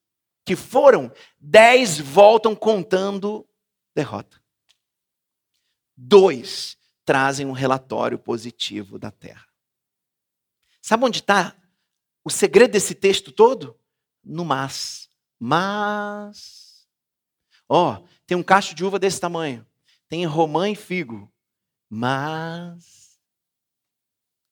que 0.44 0.54
foram, 0.54 1.10
dez 1.38 1.98
voltam 1.98 2.54
contando 2.54 3.48
derrota. 3.94 4.38
Dois 5.96 6.76
trazem 7.06 7.46
um 7.46 7.52
relatório 7.52 8.18
positivo 8.18 8.98
da 8.98 9.10
terra. 9.10 9.46
Sabe 10.82 11.06
onde 11.06 11.20
está 11.20 11.56
o 12.22 12.28
segredo 12.28 12.72
desse 12.72 12.94
texto 12.94 13.32
todo? 13.32 13.78
No 14.22 14.44
mas. 14.44 15.08
Mas. 15.38 16.86
Ó, 17.66 17.94
oh, 17.94 18.08
tem 18.26 18.36
um 18.36 18.42
cacho 18.42 18.74
de 18.74 18.84
uva 18.84 18.98
desse 18.98 19.18
tamanho 19.18 19.66
tem 20.10 20.26
romã 20.26 20.68
e 20.68 20.74
figo, 20.74 21.32
mas. 21.88 23.16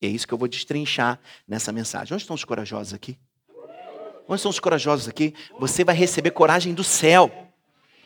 é 0.01 0.07
isso 0.07 0.27
que 0.27 0.33
eu 0.33 0.39
vou 0.39 0.47
destrinchar 0.47 1.19
nessa 1.47 1.73
mensagem. 1.73 2.15
Onde 2.15 2.23
estão 2.23 2.37
os 2.37 2.45
corajosos 2.45 2.95
aqui? 2.95 3.19
Onde 4.29 4.39
estão 4.39 4.51
os 4.51 4.61
corajosos 4.61 5.09
aqui? 5.09 5.35
Você 5.59 5.83
vai 5.83 5.97
receber 5.97 6.31
coragem 6.31 6.73
do 6.73 6.85
céu. 6.85 7.53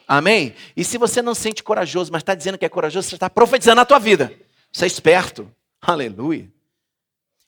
Amém? 0.09 0.55
E 0.75 0.83
se 0.83 0.97
você 0.97 1.21
não 1.21 1.35
sente 1.35 1.63
corajoso, 1.63 2.11
mas 2.11 2.23
está 2.23 2.35
dizendo 2.35 2.57
que 2.57 2.65
é 2.65 2.69
corajoso, 2.71 3.09
você 3.09 3.17
está 3.17 3.29
profetizando 3.29 3.83
a 3.83 3.85
tua 3.85 3.99
vida. 3.99 4.33
Você 4.73 4.85
é 4.85 4.87
esperto. 4.87 5.55
Aleluia. 5.81 6.51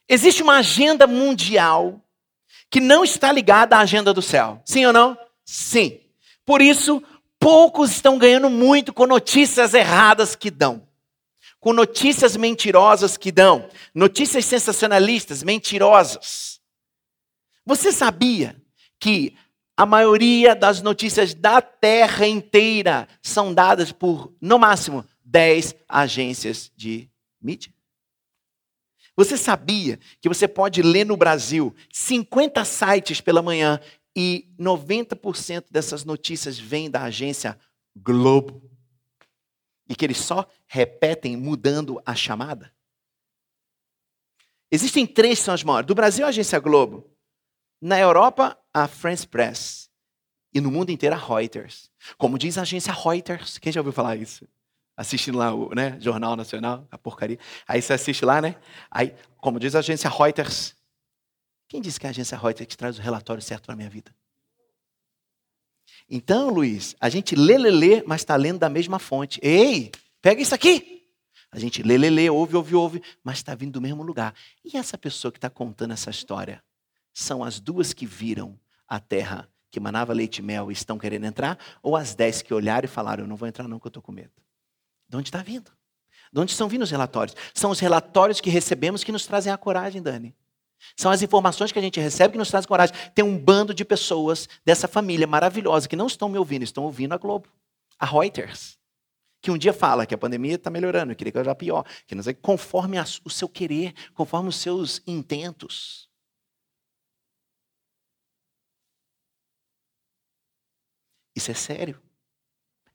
Existe 0.07 0.43
uma 0.43 0.59
agenda 0.59 1.07
mundial 1.07 2.05
que 2.71 2.81
não 2.81 3.05
está 3.05 3.33
ligada 3.33 3.77
à 3.77 3.81
agenda 3.81 4.13
do 4.13 4.21
céu. 4.21 4.61
Sim 4.67 4.85
ou 4.85 4.93
não? 4.93 5.17
Sim. 5.45 5.99
Por 6.45 6.61
isso, 6.61 7.03
poucos 7.45 7.91
estão 7.91 8.17
ganhando 8.17 8.49
muito 8.49 8.91
com 8.91 9.07
notícias 9.07 9.75
erradas 9.75 10.35
que 10.35 10.51
dão. 10.51 10.89
Com 11.61 11.75
notícias 11.75 12.39
mentirosas 12.39 13.19
que 13.19 13.31
dão. 13.31 13.69
Notícias 13.95 14.47
sensacionalistas, 14.47 15.43
mentirosas. 15.43 16.59
Você 17.67 17.93
sabia 17.93 18.57
que 18.99 19.37
a 19.77 19.85
maioria 19.85 20.55
das 20.55 20.81
notícias 20.81 21.35
da 21.35 21.61
terra 21.61 22.27
inteira 22.27 23.07
são 23.21 23.53
dadas 23.53 23.93
por, 23.93 24.33
no 24.41 24.59
máximo, 24.59 25.05
10 25.23 25.75
agências 25.87 26.73
de 26.75 27.11
mídia? 27.43 27.75
Você 29.15 29.37
sabia 29.37 29.99
que 30.19 30.31
você 30.31 30.49
pode 30.49 30.81
ler 30.81 31.05
no 31.05 31.17
Brasil 31.17 31.75
50 31.93 32.65
sites 32.65 33.21
pela 33.21 33.43
manhã 33.43 33.79
e 34.17 34.49
90% 34.59 35.67
dessas 35.71 36.05
notícias 36.05 36.59
vêm 36.59 36.91
da 36.91 37.03
agência 37.03 37.59
Globo. 37.97 38.71
E 39.89 39.95
que 39.95 40.05
eles 40.05 40.19
só 40.19 40.49
repetem 40.67 41.37
mudando 41.37 42.01
a 42.07 42.15
chamada. 42.15 42.73
Existem 44.71 45.07
três 45.07 45.39
que 45.39 45.45
são 45.45 45.55
as 45.55 45.63
maiores. 45.63 45.87
Do 45.87 45.95
Brasil, 45.95 46.25
a 46.25 46.29
agência 46.29 46.59
Globo. 46.59 47.11
Na 47.81 47.99
Europa, 47.99 48.59
a 48.73 48.89
France 48.89 49.27
Press. 49.27 49.91
E 50.53 50.61
no 50.61 50.71
mundo 50.71 50.91
inteiro, 50.91 51.15
a 51.15 51.19
Reuters. 51.19 51.91
Como 52.17 52.39
diz 52.39 52.57
a 52.57 52.63
agência 52.63 52.93
Reuters. 52.93 53.59
Quem 53.59 53.73
já 53.73 53.81
ouviu 53.81 53.93
falar 53.93 54.17
isso? 54.17 54.49
Assistindo 54.97 55.39
lá 55.39 55.53
o 55.53 55.75
né, 55.75 55.99
Jornal 56.01 56.37
Nacional, 56.37 56.87
a 56.91 56.97
porcaria. 56.97 57.39
Aí 57.67 57.83
você 57.83 57.93
assiste 57.93 58.25
lá, 58.25 58.41
né? 58.41 58.57
Aí, 58.91 59.13
como 59.39 59.59
diz 59.59 59.75
a 59.75 59.81
agência 59.81 60.09
Reuters, 60.09 60.75
quem 61.75 61.81
disse 61.81 61.99
que 61.99 62.07
é 62.07 62.09
a 62.09 62.11
agência 62.11 62.39
Reuters 62.39 62.69
que 62.69 62.77
traz 62.77 63.01
o 63.01 63.03
relatório 63.03 63.43
certo 63.43 63.65
para 63.65 63.73
a 63.73 63.77
minha 63.77 63.91
vida? 63.91 64.15
Então, 66.09 66.49
Luiz, 66.49 66.95
a 67.01 67.09
gente 67.09 67.35
lê, 67.35 67.59
lê, 67.59 67.69
lê, 67.69 68.05
mas 68.07 68.21
está 68.21 68.37
lendo 68.37 68.61
da 68.61 68.69
mesma 68.69 69.01
fonte. 69.01 69.41
Ei, 69.43 69.91
pega 70.23 70.41
isso 70.41 70.55
aqui. 70.55 71.05
A 71.51 71.59
gente 71.59 71.83
lê, 71.83 71.99
lê, 71.99 72.11
lê, 72.11 72.31
ouve, 72.31 72.55
ouve, 72.55 72.77
ouve, 72.77 73.03
mas 73.25 73.39
está 73.39 73.57
vindo 73.57 73.73
do 73.73 73.81
mesmo 73.81 74.05
lugar. 74.05 74.33
E 74.65 74.77
essa 74.77 74.97
pessoa 74.97 75.33
que 75.33 75.39
está 75.39 75.51
contando 75.51 75.91
essa 75.91 76.11
história? 76.11 76.63
São 77.13 77.43
as 77.43 77.59
duas 77.59 77.93
que 77.93 78.07
viram 78.07 78.57
a 78.87 79.01
terra 79.01 79.49
que 79.69 79.81
manava 79.81 80.13
leite 80.13 80.39
e 80.39 80.43
mel 80.43 80.71
e 80.71 80.75
estão 80.75 80.97
querendo 80.97 81.25
entrar? 81.25 81.59
Ou 81.83 81.97
as 81.97 82.15
dez 82.15 82.41
que 82.41 82.55
olharam 82.55 82.85
e 82.85 82.89
falaram, 82.89 83.25
eu 83.25 83.29
não 83.29 83.35
vou 83.35 83.49
entrar 83.49 83.67
não, 83.67 83.81
que 83.81 83.87
eu 83.89 83.91
estou 83.91 84.03
com 84.03 84.13
medo? 84.13 84.31
De 85.09 85.17
onde 85.17 85.27
está 85.27 85.43
vindo? 85.43 85.73
De 86.33 86.41
onde 86.41 86.53
estão 86.53 86.69
vindo 86.69 86.83
os 86.83 86.91
relatórios? 86.93 87.35
São 87.53 87.73
os 87.73 87.81
relatórios 87.81 88.41
que 88.41 88.49
recebemos 88.49 89.03
que 89.03 89.11
nos 89.11 89.27
trazem 89.27 89.53
a 89.53 89.59
coragem, 89.59 90.01
Dani. 90.01 90.37
São 90.97 91.11
as 91.11 91.23
informações 91.23 91.73
que 91.73 91.79
a 91.79 91.83
gente 91.83 92.01
recebe 92.01 92.33
que 92.33 92.39
nos 92.39 92.51
trazem 92.51 92.69
coragem. 92.69 92.95
Tem 93.15 93.25
um 93.25 93.39
bando 93.39 93.75
de 93.75 93.85
pessoas 93.85 94.49
dessa 94.65 94.87
família 94.87 95.27
maravilhosa 95.27 95.89
que 95.89 95.97
não 95.97 96.07
estão 96.07 96.29
me 96.29 96.39
ouvindo, 96.39 96.63
estão 96.63 96.85
ouvindo 96.85 97.13
a 97.13 97.19
Globo, 97.19 97.49
a 97.99 98.07
Reuters, 98.07 98.79
que 99.41 99.51
um 99.51 99.59
dia 99.59 99.73
fala 99.73 100.07
que 100.07 100.15
a 100.15 100.19
pandemia 100.19 100.55
está 100.55 100.71
melhorando, 100.71 101.15
que 101.15 101.37
ela 101.37 101.55
pior, 101.55 101.85
que 102.07 102.15
não 102.15 102.23
sei, 102.23 102.35
conforme 102.35 102.99
a, 102.99 103.05
o 103.25 103.31
seu 103.31 103.49
querer, 103.49 103.93
conforme 104.15 104.49
os 104.49 104.57
seus 104.57 105.03
intentos. 105.07 106.09
Isso 111.35 111.51
é 111.51 111.55
sério. 111.55 112.01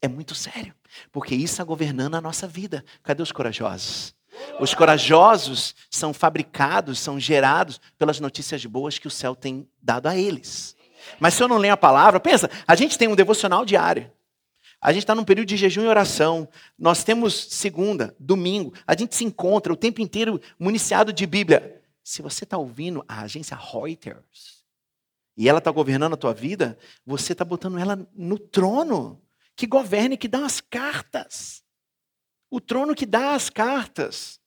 É 0.01 0.07
muito 0.07 0.33
sério. 0.33 0.73
Porque 1.11 1.35
isso 1.35 1.53
está 1.53 1.63
governando 1.63 2.15
a 2.15 2.21
nossa 2.21 2.47
vida. 2.47 2.85
Cadê 3.03 3.21
os 3.21 3.31
corajosos? 3.31 4.15
Os 4.59 4.73
corajosos 4.73 5.75
são 5.89 6.13
fabricados, 6.13 6.99
são 6.99 7.19
gerados 7.19 7.79
pelas 7.97 8.19
notícias 8.19 8.65
boas 8.65 8.97
que 8.97 9.07
o 9.07 9.11
céu 9.11 9.35
tem 9.35 9.67
dado 9.81 10.07
a 10.07 10.15
eles. 10.17 10.75
Mas 11.19 11.33
se 11.33 11.43
eu 11.43 11.47
não 11.47 11.57
ler 11.57 11.69
a 11.69 11.77
palavra, 11.77 12.19
pensa, 12.19 12.49
a 12.67 12.75
gente 12.75 12.97
tem 12.97 13.07
um 13.07 13.15
devocional 13.15 13.65
diário. 13.65 14.11
A 14.81 14.93
gente 14.93 15.03
está 15.03 15.13
num 15.13 15.25
período 15.25 15.47
de 15.47 15.57
jejum 15.57 15.83
e 15.83 15.87
oração. 15.87 16.47
Nós 16.77 17.03
temos 17.03 17.33
segunda, 17.33 18.15
domingo. 18.19 18.73
A 18.87 18.95
gente 18.95 19.15
se 19.15 19.25
encontra 19.25 19.73
o 19.73 19.77
tempo 19.77 20.01
inteiro 20.01 20.39
municiado 20.57 21.11
de 21.11 21.25
Bíblia. 21.25 21.81
Se 22.03 22.21
você 22.21 22.43
está 22.43 22.57
ouvindo 22.57 23.03
a 23.07 23.21
agência 23.21 23.57
Reuters 23.57 24.63
e 25.35 25.49
ela 25.49 25.59
está 25.59 25.69
governando 25.69 26.13
a 26.13 26.17
tua 26.17 26.33
vida, 26.33 26.77
você 27.05 27.33
está 27.33 27.43
botando 27.43 27.77
ela 27.77 28.07
no 28.15 28.39
trono 28.39 29.21
que 29.55 29.67
governa 29.67 30.13
e 30.15 30.17
que 30.17 30.27
dá 30.27 30.45
as 30.45 30.61
cartas. 30.61 31.61
O 32.49 32.61
trono 32.61 32.95
que 32.95 33.05
dá 33.05 33.35
as 33.35 33.49
cartas. 33.49 34.38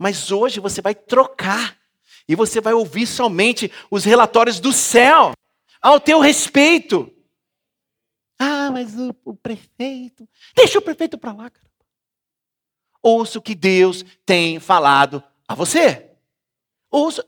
Mas 0.00 0.32
hoje 0.32 0.58
você 0.60 0.80
vai 0.80 0.94
trocar. 0.94 1.78
E 2.26 2.34
você 2.34 2.60
vai 2.60 2.72
ouvir 2.72 3.06
somente 3.06 3.70
os 3.90 4.04
relatórios 4.04 4.58
do 4.60 4.72
céu 4.72 5.32
ao 5.82 6.00
teu 6.00 6.20
respeito. 6.20 7.12
Ah, 8.38 8.70
mas 8.70 8.96
o, 8.96 9.14
o 9.24 9.34
prefeito. 9.34 10.28
Deixa 10.54 10.78
o 10.78 10.82
prefeito 10.82 11.18
para 11.18 11.32
lá, 11.32 11.50
cara. 11.50 11.68
Ouça 13.02 13.38
o 13.38 13.42
que 13.42 13.54
Deus 13.54 14.04
tem 14.24 14.58
falado 14.58 15.22
a 15.46 15.54
você. 15.54 16.10
Ouça. 16.90 17.26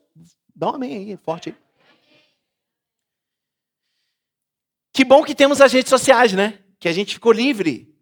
Dá 0.54 0.70
um 0.70 0.74
amém 0.76 0.96
aí, 0.96 1.16
forte 1.16 1.50
aí. 1.50 1.56
Que 4.92 5.04
bom 5.04 5.22
que 5.24 5.34
temos 5.34 5.60
as 5.60 5.72
redes 5.72 5.90
sociais, 5.90 6.32
né? 6.32 6.62
que 6.82 6.88
a 6.88 6.92
gente 6.92 7.14
ficou 7.14 7.30
livre 7.30 7.96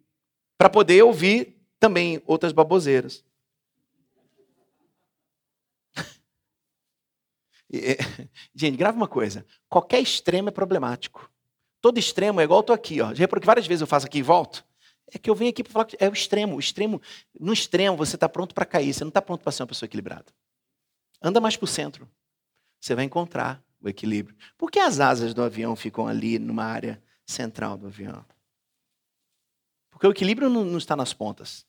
para 0.57 0.67
poder 0.67 1.03
ouvir 1.03 1.55
também 1.79 2.19
outras 2.25 2.51
baboseiras. 2.51 3.23
gente, 8.53 8.77
grava 8.77 8.97
uma 8.97 9.07
coisa. 9.07 9.45
Qualquer 9.69 10.01
extremo 10.01 10.49
é 10.49 10.51
problemático. 10.51 11.31
Todo 11.79 11.97
extremo 11.97 12.39
é 12.39 12.43
igual 12.43 12.59
eu 12.59 12.63
tô 12.63 12.73
aqui, 12.73 13.01
ó. 13.01 13.13
Já 13.13 13.21
reparou 13.21 13.41
que 13.41 13.47
várias 13.47 13.65
vezes 13.65 13.81
eu 13.81 13.87
faço 13.87 14.05
aqui 14.05 14.19
e 14.19 14.21
volto? 14.21 14.65
É 15.13 15.17
que 15.17 15.29
eu 15.29 15.35
venho 15.35 15.49
aqui 15.49 15.63
para 15.63 15.73
falar 15.73 15.85
que 15.85 15.97
é 15.99 16.07
o 16.07 16.13
extremo. 16.13 16.55
O 16.55 16.59
extremo, 16.59 17.01
no 17.39 17.51
extremo 17.51 17.97
você 17.97 18.15
está 18.15 18.29
pronto 18.29 18.53
para 18.53 18.65
cair, 18.65 18.93
você 18.93 19.03
não 19.03 19.09
está 19.09 19.21
pronto 19.21 19.41
para 19.41 19.51
ser 19.51 19.63
uma 19.63 19.67
pessoa 19.67 19.87
equilibrada. 19.87 20.25
Anda 21.21 21.39
mais 21.39 21.57
para 21.57 21.65
o 21.65 21.67
centro. 21.67 22.09
Você 22.79 22.95
vai 22.95 23.05
encontrar 23.05 23.63
o 23.81 23.89
equilíbrio. 23.89 24.35
Por 24.57 24.69
que 24.69 24.79
as 24.79 24.99
asas 24.99 25.33
do 25.33 25.41
avião 25.41 25.75
ficam 25.75 26.07
ali 26.07 26.37
numa 26.39 26.63
área 26.63 27.01
central 27.25 27.77
do 27.77 27.87
avião? 27.87 28.25
Porque 29.89 30.07
o 30.07 30.11
equilíbrio 30.11 30.49
não 30.49 30.77
está 30.77 30.95
nas 30.95 31.13
pontas. 31.13 31.65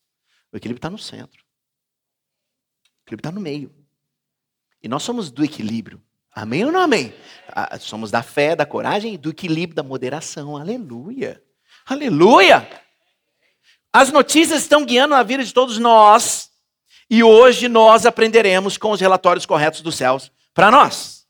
O 0.52 0.56
equilíbrio 0.56 0.78
está 0.78 0.90
no 0.90 0.98
centro. 0.98 1.44
O 3.00 3.04
equilíbrio 3.04 3.20
está 3.20 3.32
no 3.32 3.40
meio. 3.40 3.81
E 4.82 4.88
nós 4.88 5.02
somos 5.02 5.30
do 5.30 5.44
equilíbrio. 5.44 6.02
Amém 6.34 6.64
ou 6.64 6.72
não 6.72 6.80
amém? 6.80 7.14
Ah, 7.48 7.78
somos 7.78 8.10
da 8.10 8.22
fé, 8.22 8.56
da 8.56 8.66
coragem 8.66 9.14
e 9.14 9.18
do 9.18 9.30
equilíbrio, 9.30 9.76
da 9.76 9.82
moderação. 9.82 10.56
Aleluia. 10.56 11.42
Aleluia. 11.86 12.68
As 13.92 14.10
notícias 14.10 14.62
estão 14.62 14.84
guiando 14.84 15.14
a 15.14 15.22
vida 15.22 15.44
de 15.44 15.52
todos 15.52 15.78
nós. 15.78 16.50
E 17.10 17.22
hoje 17.22 17.68
nós 17.68 18.06
aprenderemos 18.06 18.78
com 18.78 18.90
os 18.90 19.00
relatórios 19.00 19.44
corretos 19.44 19.82
dos 19.82 19.94
céus 19.94 20.32
para 20.54 20.70
nós. 20.70 21.26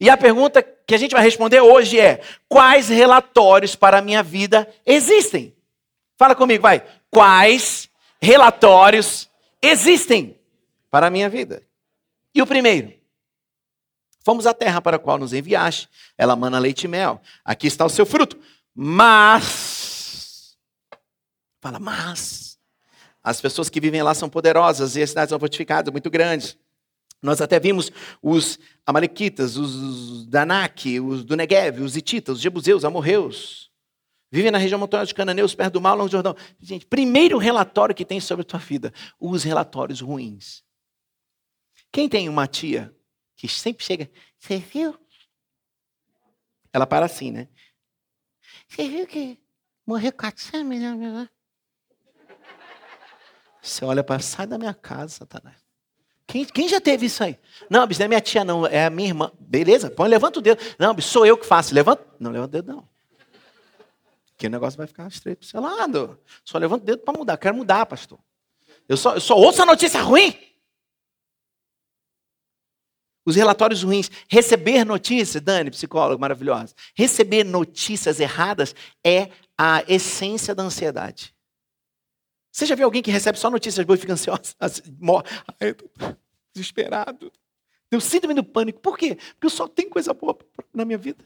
E 0.00 0.08
a 0.08 0.16
pergunta 0.16 0.62
que 0.62 0.94
a 0.94 0.98
gente 0.98 1.12
vai 1.12 1.22
responder 1.22 1.60
hoje 1.60 2.00
é: 2.00 2.22
quais 2.48 2.88
relatórios 2.88 3.76
para 3.76 3.98
a 3.98 4.02
minha 4.02 4.22
vida 4.22 4.66
existem? 4.86 5.54
Fala 6.16 6.34
comigo, 6.34 6.62
vai. 6.62 6.82
Quais 7.10 7.90
relatórios 8.20 9.28
existem 9.62 10.40
para 10.90 11.08
a 11.08 11.10
minha 11.10 11.28
vida? 11.28 11.62
E 12.34 12.40
o 12.42 12.46
primeiro, 12.46 12.92
fomos 14.24 14.46
à 14.46 14.54
terra 14.54 14.80
para 14.80 14.96
a 14.96 14.98
qual 14.98 15.18
nos 15.18 15.32
enviaste, 15.32 15.88
ela 16.16 16.36
mana 16.36 16.58
leite 16.58 16.84
e 16.84 16.88
mel. 16.88 17.20
Aqui 17.44 17.66
está 17.66 17.84
o 17.84 17.90
seu 17.90 18.06
fruto. 18.06 18.38
Mas, 18.74 20.56
fala, 21.60 21.78
mas, 21.78 22.58
as 23.22 23.40
pessoas 23.40 23.68
que 23.68 23.80
vivem 23.80 24.02
lá 24.02 24.14
são 24.14 24.28
poderosas 24.28 24.96
e 24.96 25.02
as 25.02 25.10
cidades 25.10 25.30
são 25.30 25.38
fortificadas, 25.40 25.92
muito 25.92 26.08
grandes. 26.10 26.56
Nós 27.22 27.40
até 27.40 27.60
vimos 27.60 27.90
os 28.22 28.58
Amalequitas, 28.86 29.56
os 29.56 30.26
Danak, 30.26 30.98
os 31.00 31.24
do 31.24 31.36
Negev, 31.36 31.82
os 31.82 31.96
Hititas, 31.96 32.36
os 32.36 32.42
Jebuseus, 32.42 32.84
Amorreus, 32.84 33.70
Vive 34.32 34.50
na 34.50 34.58
região 34.58 34.78
montanhosa 34.78 35.08
de 35.08 35.14
Cananeus, 35.14 35.54
perto 35.54 35.72
do 35.74 35.80
mar, 35.80 35.94
longe 35.94 36.10
do 36.10 36.12
Jordão. 36.12 36.36
Gente, 36.60 36.86
primeiro 36.86 37.36
relatório 37.36 37.94
que 37.94 38.04
tem 38.04 38.20
sobre 38.20 38.42
a 38.42 38.44
tua 38.44 38.60
vida, 38.60 38.92
os 39.18 39.42
relatórios 39.42 40.00
ruins. 40.00 40.62
Quem 41.92 42.08
tem 42.08 42.28
uma 42.28 42.46
tia 42.46 42.94
que 43.36 43.48
sempre 43.48 43.84
chega, 43.84 44.10
você 44.38 44.58
viu? 44.58 44.98
Ela 46.72 46.86
para 46.86 47.06
assim, 47.06 47.30
né? 47.30 47.48
Você 48.68 48.88
viu 48.88 49.06
que 49.06 49.38
morreu 49.84 50.12
400 50.12 50.66
milhões 50.66 51.28
Você 53.62 53.84
olha 53.84 54.04
para 54.04 54.20
sai 54.20 54.46
da 54.46 54.58
minha 54.58 54.74
casa, 54.74 55.16
Satanás. 55.16 55.56
Quem, 56.26 56.44
quem, 56.44 56.68
já 56.68 56.80
teve 56.80 57.06
isso 57.06 57.24
aí? 57.24 57.36
Não, 57.68 57.84
não 57.84 58.04
é 58.04 58.08
minha 58.08 58.20
tia, 58.20 58.44
não, 58.44 58.64
é 58.64 58.86
a 58.86 58.90
minha 58.90 59.08
irmã. 59.08 59.32
Beleza, 59.40 59.90
põe, 59.90 60.08
levanta 60.08 60.38
o 60.38 60.42
dedo. 60.42 60.62
Não, 60.78 60.96
sou 61.00 61.26
eu 61.26 61.36
que 61.36 61.44
faço. 61.44 61.74
Levanta. 61.74 62.06
Não, 62.20 62.30
levanta 62.30 62.58
o 62.58 62.62
dedo, 62.62 62.72
não 62.72 62.90
que 64.40 64.46
o 64.46 64.50
negócio 64.50 64.78
vai 64.78 64.86
ficar 64.86 65.06
estreito 65.06 65.40
do 65.40 65.44
seu 65.44 65.60
lado. 65.60 66.18
Só 66.42 66.56
levanta 66.56 66.82
o 66.82 66.86
dedo 66.86 67.02
para 67.02 67.16
mudar. 67.16 67.36
Quero 67.36 67.54
mudar, 67.54 67.84
pastor. 67.84 68.18
Eu 68.88 68.96
só, 68.96 69.14
eu 69.14 69.20
só 69.20 69.36
ouço 69.36 69.60
a 69.60 69.66
notícia 69.66 70.00
ruim. 70.00 70.34
Os 73.30 73.36
relatórios 73.36 73.82
ruins. 73.82 74.10
Receber 74.28 74.84
notícias, 74.84 75.40
Dani, 75.40 75.70
psicóloga 75.70 76.18
maravilhosa. 76.18 76.74
Receber 76.94 77.44
notícias 77.44 78.18
erradas 78.18 78.74
é 79.04 79.28
a 79.56 79.84
essência 79.86 80.54
da 80.54 80.64
ansiedade. 80.64 81.32
Você 82.50 82.66
já 82.66 82.74
viu 82.74 82.86
alguém 82.86 83.02
que 83.02 83.10
recebe 83.10 83.38
só 83.38 83.48
notícias 83.48 83.86
boas 83.86 83.98
e 83.98 84.02
fica 84.02 84.14
ansioso? 84.14 84.54
Assim, 84.58 84.82
morre. 84.98 85.24
Ai, 85.60 85.70
eu 85.70 86.16
desesperado. 86.52 87.32
Deu 87.88 88.00
síndrome 88.00 88.34
do 88.34 88.42
pânico. 88.42 88.80
Por 88.80 88.98
quê? 88.98 89.14
Porque 89.14 89.46
eu 89.46 89.50
só 89.50 89.68
tenho 89.68 89.90
coisa 89.90 90.12
boa 90.12 90.36
na 90.74 90.84
minha 90.84 90.98
vida. 90.98 91.24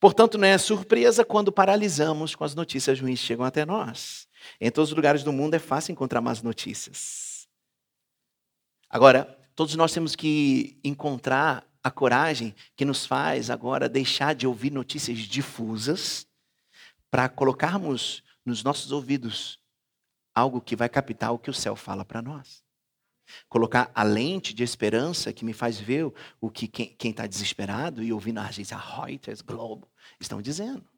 Portanto, 0.00 0.36
não 0.36 0.46
é 0.46 0.58
surpresa 0.58 1.24
quando 1.24 1.50
paralisamos 1.50 2.34
com 2.34 2.44
as 2.44 2.54
notícias 2.54 3.00
ruins 3.00 3.18
chegam 3.20 3.42
até 3.42 3.64
nós. 3.64 4.28
Em 4.60 4.70
todos 4.70 4.90
os 4.90 4.96
lugares 4.96 5.22
do 5.22 5.32
mundo 5.32 5.54
é 5.54 5.58
fácil 5.58 5.92
encontrar 5.92 6.20
más 6.20 6.42
notícias. 6.42 7.33
Agora, 8.94 9.24
todos 9.56 9.74
nós 9.74 9.92
temos 9.92 10.14
que 10.14 10.78
encontrar 10.84 11.68
a 11.82 11.90
coragem 11.90 12.54
que 12.76 12.84
nos 12.84 13.04
faz 13.04 13.50
agora 13.50 13.88
deixar 13.88 14.36
de 14.36 14.46
ouvir 14.46 14.70
notícias 14.70 15.18
difusas 15.18 16.28
para 17.10 17.28
colocarmos 17.28 18.22
nos 18.44 18.62
nossos 18.62 18.92
ouvidos 18.92 19.58
algo 20.32 20.60
que 20.60 20.76
vai 20.76 20.88
captar 20.88 21.32
o 21.32 21.40
que 21.40 21.50
o 21.50 21.52
céu 21.52 21.74
fala 21.74 22.04
para 22.04 22.22
nós. 22.22 22.64
Colocar 23.48 23.90
a 23.96 24.04
lente 24.04 24.54
de 24.54 24.62
esperança 24.62 25.32
que 25.32 25.44
me 25.44 25.52
faz 25.52 25.76
ver 25.76 26.04
o 26.40 26.48
que 26.48 26.68
quem 26.68 27.10
está 27.10 27.26
desesperado 27.26 28.00
e 28.00 28.12
ouvindo 28.12 28.38
a 28.38 28.46
agência 28.46 28.76
Reuters, 28.76 29.40
Globo, 29.40 29.90
estão 30.20 30.40
dizendo. 30.40 30.88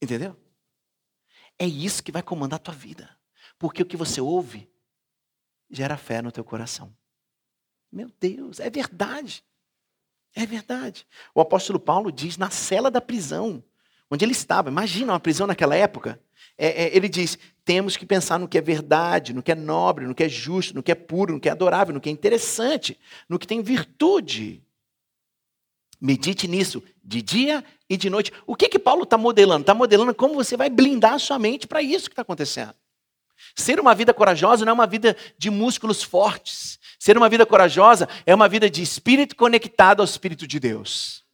Entendeu? 0.00 0.34
É 1.58 1.66
isso 1.66 2.02
que 2.02 2.10
vai 2.10 2.22
comandar 2.22 2.58
a 2.58 2.62
tua 2.62 2.74
vida. 2.74 3.14
Porque 3.58 3.82
o 3.82 3.86
que 3.86 3.96
você 3.96 4.20
ouve 4.20 4.68
gera 5.70 5.96
fé 5.96 6.22
no 6.22 6.32
teu 6.32 6.44
coração. 6.44 6.94
Meu 7.90 8.10
Deus, 8.20 8.60
é 8.60 8.70
verdade. 8.70 9.44
É 10.34 10.44
verdade. 10.44 11.06
O 11.34 11.40
apóstolo 11.40 11.78
Paulo 11.78 12.10
diz 12.10 12.36
na 12.36 12.50
cela 12.50 12.90
da 12.90 13.00
prisão, 13.00 13.62
onde 14.10 14.24
ele 14.24 14.32
estava. 14.32 14.68
Imagina 14.68 15.12
uma 15.12 15.20
prisão 15.20 15.46
naquela 15.46 15.76
época. 15.76 16.20
É, 16.58 16.84
é, 16.84 16.96
ele 16.96 17.08
diz: 17.08 17.38
temos 17.64 17.96
que 17.96 18.04
pensar 18.04 18.38
no 18.38 18.48
que 18.48 18.58
é 18.58 18.60
verdade, 18.60 19.32
no 19.32 19.42
que 19.42 19.52
é 19.52 19.54
nobre, 19.54 20.06
no 20.06 20.14
que 20.14 20.24
é 20.24 20.28
justo, 20.28 20.74
no 20.74 20.82
que 20.82 20.90
é 20.90 20.94
puro, 20.94 21.34
no 21.34 21.40
que 21.40 21.48
é 21.48 21.52
adorável, 21.52 21.94
no 21.94 22.00
que 22.00 22.08
é 22.08 22.12
interessante, 22.12 22.98
no 23.28 23.38
que 23.38 23.46
tem 23.46 23.62
virtude. 23.62 24.62
Medite 26.00 26.48
nisso, 26.48 26.82
de 27.02 27.22
dia 27.22 27.64
e 27.88 27.96
de 27.96 28.10
noite. 28.10 28.32
O 28.46 28.56
que 28.56 28.68
que 28.68 28.78
Paulo 28.78 29.04
está 29.04 29.16
modelando? 29.16 29.62
Está 29.62 29.72
modelando 29.72 30.14
como 30.14 30.34
você 30.34 30.56
vai 30.56 30.68
blindar 30.68 31.14
a 31.14 31.18
sua 31.18 31.38
mente 31.38 31.66
para 31.66 31.80
isso 31.80 32.08
que 32.08 32.12
está 32.12 32.22
acontecendo. 32.22 32.74
Ser 33.54 33.78
uma 33.78 33.94
vida 33.94 34.12
corajosa 34.12 34.64
não 34.64 34.70
é 34.70 34.74
uma 34.74 34.86
vida 34.86 35.16
de 35.38 35.50
músculos 35.50 36.02
fortes. 36.02 36.78
Ser 36.98 37.16
uma 37.16 37.28
vida 37.28 37.46
corajosa 37.46 38.08
é 38.26 38.34
uma 38.34 38.48
vida 38.48 38.68
de 38.68 38.82
espírito 38.82 39.36
conectado 39.36 40.00
ao 40.00 40.04
Espírito 40.04 40.46
de 40.46 40.58
Deus. 40.58 41.24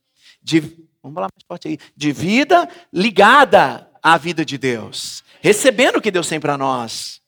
De, 0.43 0.61
vamos 1.03 1.15
falar 1.15 1.29
mais 1.33 1.45
forte 1.47 1.69
aí. 1.69 1.79
De 1.97 2.13
vida 2.13 2.69
ligada 2.93 3.91
à 4.03 4.19
vida 4.19 4.45
de 4.45 4.59
Deus. 4.59 5.25
Recebendo 5.41 5.97
o 5.97 6.01
que 6.01 6.11
Deus 6.11 6.29
tem 6.29 6.39
para 6.39 6.59
nós. 6.59 7.21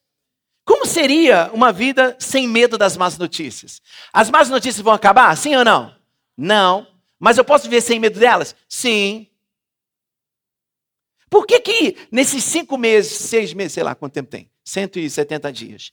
Como 0.65 0.85
seria 0.85 1.49
uma 1.53 1.71
vida 1.71 2.15
sem 2.19 2.47
medo 2.47 2.77
das 2.77 2.95
más 2.95 3.17
notícias? 3.17 3.81
As 4.13 4.29
más 4.29 4.49
notícias 4.49 4.83
vão 4.83 4.93
acabar? 4.93 5.35
Sim 5.35 5.55
ou 5.55 5.65
não? 5.65 5.93
Não. 6.37 6.87
Mas 7.19 7.37
eu 7.37 7.43
posso 7.43 7.63
viver 7.63 7.81
sem 7.81 7.99
medo 7.99 8.19
delas? 8.19 8.55
Sim. 8.69 9.27
Por 11.29 11.47
que 11.47 11.59
que 11.59 11.97
nesses 12.11 12.43
cinco 12.43 12.77
meses, 12.77 13.11
seis 13.11 13.53
meses, 13.53 13.73
sei 13.73 13.83
lá 13.83 13.95
quanto 13.95 14.13
tempo 14.13 14.29
tem, 14.29 14.49
170 14.65 15.51
dias, 15.51 15.91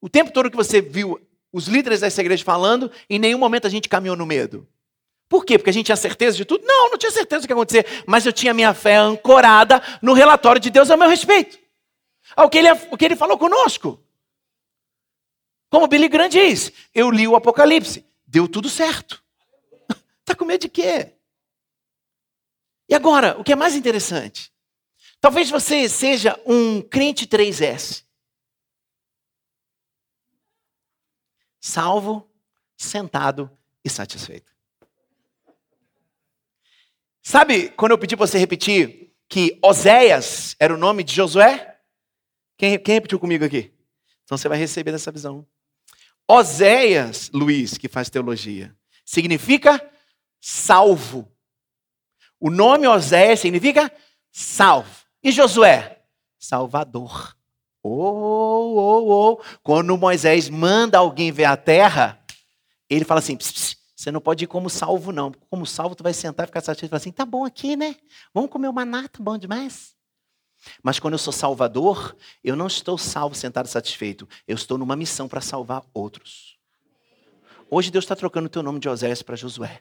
o 0.00 0.08
tempo 0.08 0.32
todo 0.32 0.50
que 0.50 0.56
você 0.56 0.80
viu 0.80 1.20
os 1.52 1.66
líderes 1.66 2.00
dessa 2.00 2.20
igreja 2.20 2.44
falando, 2.44 2.90
em 3.08 3.18
nenhum 3.18 3.38
momento 3.38 3.66
a 3.66 3.70
gente 3.70 3.88
caminhou 3.88 4.16
no 4.16 4.26
medo. 4.26 4.68
Por 5.28 5.44
quê? 5.44 5.58
Porque 5.58 5.70
a 5.70 5.72
gente 5.72 5.86
tinha 5.86 5.96
certeza 5.96 6.36
de 6.36 6.44
tudo? 6.44 6.64
Não, 6.64 6.90
não 6.90 6.98
tinha 6.98 7.10
certeza 7.10 7.42
do 7.42 7.46
que 7.46 7.52
ia 7.52 7.56
acontecer, 7.56 8.04
mas 8.06 8.24
eu 8.24 8.32
tinha 8.32 8.54
minha 8.54 8.72
fé 8.72 8.96
ancorada 8.96 9.82
no 10.00 10.12
relatório 10.14 10.60
de 10.60 10.70
Deus 10.70 10.90
a 10.90 10.96
meu 10.96 11.08
respeito. 11.08 11.58
Ao 12.34 12.48
que 12.48 12.58
ele, 12.58 12.70
o 12.90 12.96
que 12.96 13.04
ele 13.04 13.16
falou 13.16 13.38
conosco. 13.38 14.02
Como 15.70 15.86
Billy 15.86 16.08
Graham 16.08 16.28
diz, 16.28 16.72
eu 16.94 17.10
li 17.10 17.28
o 17.28 17.36
Apocalipse, 17.36 18.04
deu 18.26 18.48
tudo 18.48 18.70
certo. 18.70 19.22
Está 20.20 20.34
com 20.36 20.46
medo 20.46 20.62
de 20.62 20.68
quê? 20.68 21.12
E 22.88 22.94
agora, 22.94 23.38
o 23.38 23.44
que 23.44 23.52
é 23.52 23.56
mais 23.56 23.74
interessante? 23.74 24.50
Talvez 25.20 25.50
você 25.50 25.88
seja 25.88 26.40
um 26.46 26.80
crente 26.80 27.26
3S. 27.26 28.04
Salvo, 31.60 32.30
sentado 32.76 33.50
e 33.84 33.90
satisfeito. 33.90 34.56
Sabe 37.20 37.70
quando 37.70 37.92
eu 37.92 37.98
pedi 37.98 38.16
para 38.16 38.26
você 38.26 38.38
repetir 38.38 39.12
que 39.28 39.58
Oséias 39.62 40.56
era 40.58 40.72
o 40.72 40.78
nome 40.78 41.02
de 41.02 41.14
Josué? 41.14 41.78
Quem, 42.56 42.78
quem 42.78 42.94
repetiu 42.94 43.18
comigo 43.18 43.44
aqui? 43.44 43.74
Então 44.24 44.38
você 44.38 44.48
vai 44.48 44.56
receber 44.56 44.94
essa 44.94 45.12
visão. 45.12 45.46
Oséias, 46.26 47.30
Luiz, 47.32 47.76
que 47.76 47.88
faz 47.88 48.08
teologia, 48.08 48.74
significa 49.04 49.78
salvo. 50.40 51.30
O 52.38 52.50
nome 52.50 52.86
Oséias 52.86 53.40
significa 53.40 53.92
salvo. 54.30 55.07
E 55.22 55.32
Josué? 55.32 56.02
Salvador. 56.38 57.36
Oh, 57.82 57.90
oh, 57.90 59.32
oh. 59.32 59.42
Quando 59.62 59.96
Moisés 59.96 60.48
manda 60.48 60.98
alguém 60.98 61.32
ver 61.32 61.44
a 61.44 61.56
terra, 61.56 62.22
ele 62.88 63.04
fala 63.04 63.20
assim: 63.20 63.36
pss, 63.36 63.52
pss, 63.52 63.76
você 63.96 64.12
não 64.12 64.20
pode 64.20 64.44
ir 64.44 64.46
como 64.46 64.70
salvo, 64.70 65.10
não. 65.12 65.32
Como 65.50 65.66
salvo, 65.66 65.94
tu 65.94 66.02
vai 66.02 66.12
sentar 66.12 66.44
e 66.44 66.46
ficar 66.46 66.60
satisfeito 66.60 66.88
e 66.88 66.90
falar 66.90 66.98
assim: 66.98 67.12
tá 67.12 67.24
bom 67.24 67.44
aqui, 67.44 67.76
né? 67.76 67.96
Vamos 68.32 68.50
comer 68.50 68.68
uma 68.68 68.84
nata, 68.84 69.22
bom 69.22 69.36
demais. 69.36 69.96
Mas 70.82 70.98
quando 70.98 71.14
eu 71.14 71.18
sou 71.18 71.32
salvador, 71.32 72.16
eu 72.42 72.56
não 72.56 72.66
estou 72.66 72.98
salvo, 72.98 73.34
sentado 73.34 73.68
satisfeito. 73.68 74.28
Eu 74.46 74.56
estou 74.56 74.76
numa 74.76 74.96
missão 74.96 75.28
para 75.28 75.40
salvar 75.40 75.82
outros. 75.94 76.58
Hoje 77.70 77.90
Deus 77.90 78.04
está 78.04 78.16
trocando 78.16 78.46
o 78.46 78.50
teu 78.50 78.62
nome 78.62 78.80
de 78.80 78.88
Oséias 78.88 79.22
para 79.22 79.36
Josué. 79.36 79.80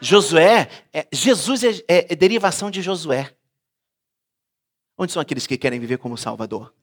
Josué, 0.00 0.68
é, 0.92 1.06
Jesus 1.12 1.62
é, 1.62 1.70
é, 1.88 2.12
é 2.12 2.16
derivação 2.16 2.70
de 2.70 2.82
Josué. 2.82 3.34
Onde 4.98 5.12
são 5.12 5.22
aqueles 5.22 5.46
que 5.46 5.56
querem 5.56 5.78
viver 5.78 5.98
como 5.98 6.18
Salvador? 6.18 6.74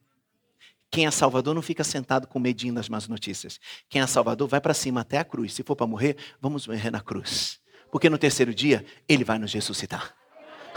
Quem 0.90 1.06
é 1.06 1.10
Salvador 1.10 1.54
não 1.54 1.60
fica 1.60 1.84
sentado 1.84 2.26
com 2.26 2.38
medinho 2.38 2.72
das 2.72 2.88
más 2.88 3.06
notícias. 3.06 3.60
Quem 3.90 4.00
é 4.00 4.06
Salvador 4.06 4.48
vai 4.48 4.60
para 4.60 4.72
cima 4.72 5.02
até 5.02 5.18
a 5.18 5.24
cruz. 5.24 5.52
Se 5.52 5.62
for 5.62 5.76
para 5.76 5.86
morrer, 5.86 6.16
vamos 6.40 6.66
morrer 6.66 6.90
na 6.90 7.02
cruz. 7.02 7.60
Porque 7.90 8.08
no 8.08 8.16
terceiro 8.16 8.54
dia, 8.54 8.84
ele 9.06 9.22
vai 9.22 9.38
nos 9.38 9.52
ressuscitar. 9.52 10.14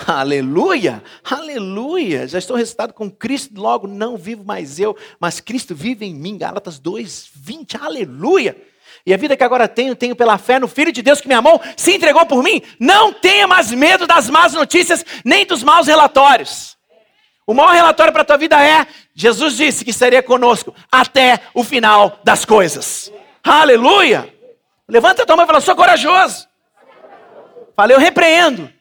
Aleluia! 0.06 1.02
Aleluia! 1.24 2.28
Já 2.28 2.40
estou 2.40 2.58
ressuscitado 2.58 2.94
com 2.94 3.10
Cristo, 3.10 3.60
logo 3.60 3.88
não 3.88 4.18
vivo 4.18 4.44
mais 4.44 4.80
eu, 4.80 4.96
mas 5.20 5.40
Cristo 5.40 5.74
vive 5.74 6.06
em 6.06 6.14
mim. 6.14 6.38
Gálatas 6.38 6.78
2, 6.78 7.32
20. 7.34 7.78
Aleluia! 7.78 8.62
E 9.06 9.14
a 9.14 9.18
vida 9.18 9.38
que 9.38 9.44
agora 9.44 9.68
tenho, 9.68 9.96
tenho 9.96 10.16
pela 10.16 10.38
fé 10.38 10.60
no 10.60 10.68
Filho 10.68 10.92
de 10.92 11.02
Deus 11.02 11.22
que 11.22 11.28
me 11.28 11.34
amou, 11.34 11.62
se 11.78 11.94
entregou 11.96 12.26
por 12.26 12.44
mim. 12.44 12.62
Não 12.80 13.14
tenha 13.14 13.48
mais 13.48 13.72
medo 13.72 14.06
das 14.06 14.30
más 14.30 14.54
notícias, 14.54 15.06
nem 15.24 15.46
dos 15.46 15.64
maus 15.64 15.88
relatórios. 15.88 16.79
O 17.50 17.54
maior 17.56 17.74
relatório 17.74 18.14
para 18.14 18.22
a 18.22 18.26
tua 18.26 18.38
vida 18.38 18.64
é: 18.64 18.86
Jesus 19.16 19.58
disse 19.58 19.84
que 19.84 19.90
estaria 19.90 20.22
conosco 20.22 20.72
até 20.92 21.42
o 21.52 21.64
final 21.64 22.20
das 22.24 22.46
coisas. 22.46 23.12
Aleluia! 23.44 24.32
Levanta 24.88 25.24
a 25.24 25.26
tua 25.26 25.36
mão 25.36 25.46
e 25.46 25.48
fala: 25.48 25.60
sou 25.60 25.76
corajoso. 25.76 26.48
Falei, 27.76 27.98
eu 27.98 28.00
repreendo 28.00 28.72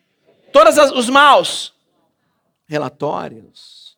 todos 0.53 0.77
os 0.77 1.09
maus 1.09 1.73
relatórios. 2.67 3.97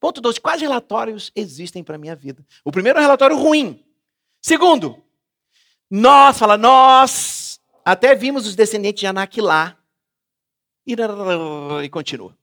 Ponto 0.00 0.20
2. 0.20 0.40
Quais 0.40 0.60
relatórios 0.60 1.30
existem 1.32 1.84
para 1.84 1.94
a 1.94 1.98
minha 1.98 2.16
vida? 2.16 2.44
O 2.64 2.72
primeiro 2.72 2.98
é 2.98 3.00
um 3.00 3.04
relatório 3.04 3.36
ruim. 3.36 3.80
Segundo, 4.40 5.00
nós, 5.88 6.36
fala, 6.36 6.56
nós 6.56 7.60
até 7.84 8.12
vimos 8.16 8.44
os 8.44 8.56
descendentes 8.56 9.02
de 9.02 9.06
Anak 9.06 9.40
lá. 9.40 9.76
E, 10.84 10.96
e 11.84 11.88
continua. 11.88 12.36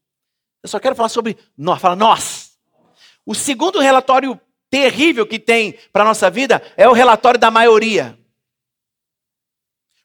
Eu 0.61 0.69
só 0.69 0.79
quero 0.79 0.95
falar 0.95 1.09
sobre 1.09 1.37
nós. 1.57 1.79
Fala, 1.79 1.95
nós. 1.95 2.57
O 3.25 3.33
segundo 3.33 3.79
relatório 3.79 4.39
terrível 4.69 5.25
que 5.25 5.39
tem 5.39 5.77
para 5.91 6.03
a 6.03 6.07
nossa 6.07 6.29
vida 6.29 6.61
é 6.75 6.87
o 6.87 6.93
relatório 6.93 7.39
da 7.39 7.49
maioria. 7.49 8.17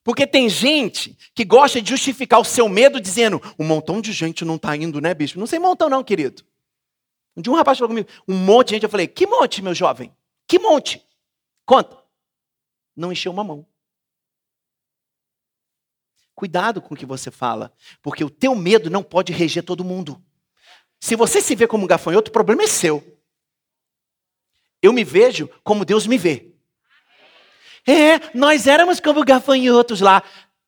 Porque 0.03 0.27
tem 0.27 0.49
gente 0.49 1.17
que 1.35 1.45
gosta 1.45 1.81
de 1.81 1.88
justificar 1.88 2.38
o 2.38 2.45
seu 2.45 2.69
medo 2.69 3.01
dizendo: 3.01 3.40
um 3.59 3.64
montão 3.64 4.01
de 4.01 4.12
gente 4.12 4.45
não 4.45 4.57
está 4.57 4.77
indo, 4.77 5.01
né, 5.01 5.14
bicho? 5.14 5.38
Não 5.38 5.47
sei 5.47 5.59
montão, 5.59 5.88
não, 5.88 6.05
querido. 6.05 6.45
Um 7.37 7.40
dia 7.43 7.53
um 7.53 7.57
rapaz 7.57 7.79
falou 7.79 7.88
comigo: 7.88 8.09
um 8.29 8.37
monte 8.37 8.69
de 8.69 8.75
gente. 8.75 8.83
Eu 8.85 8.90
falei: 8.90 9.09
que 9.09 9.27
monte, 9.27 9.62
meu 9.62 9.75
jovem? 9.75 10.14
Que 10.47 10.59
monte? 10.59 11.03
Conta. 11.64 11.99
Não 12.95 13.11
encheu 13.11 13.33
uma 13.33 13.43
mão. 13.43 13.67
Cuidado 16.35 16.83
com 16.83 16.95
o 16.95 16.97
que 16.97 17.07
você 17.07 17.31
fala, 17.31 17.73
porque 18.03 18.23
o 18.25 18.31
teu 18.31 18.55
medo 18.55 18.90
não 18.90 19.03
pode 19.03 19.33
reger 19.33 19.64
todo 19.64 19.85
mundo. 19.85 20.23
Se 21.05 21.17
você 21.17 21.43
se 21.43 21.55
vê 21.55 21.67
como 21.67 21.85
um 21.85 21.87
gafanhoto, 21.87 22.31
o 22.31 22.33
problema 22.33 22.62
é 22.62 22.67
seu. 22.67 23.21
Eu 24.81 24.90
me 24.90 25.05
vejo 25.05 25.51
como 25.62 25.85
Deus 25.85 26.07
me 26.07 26.17
vê. 26.17 26.57
É, 27.87 28.35
nós 28.35 28.67
éramos 28.67 29.01
como 29.01 29.23
gafanhotos 29.23 30.01
lá. 30.01 30.23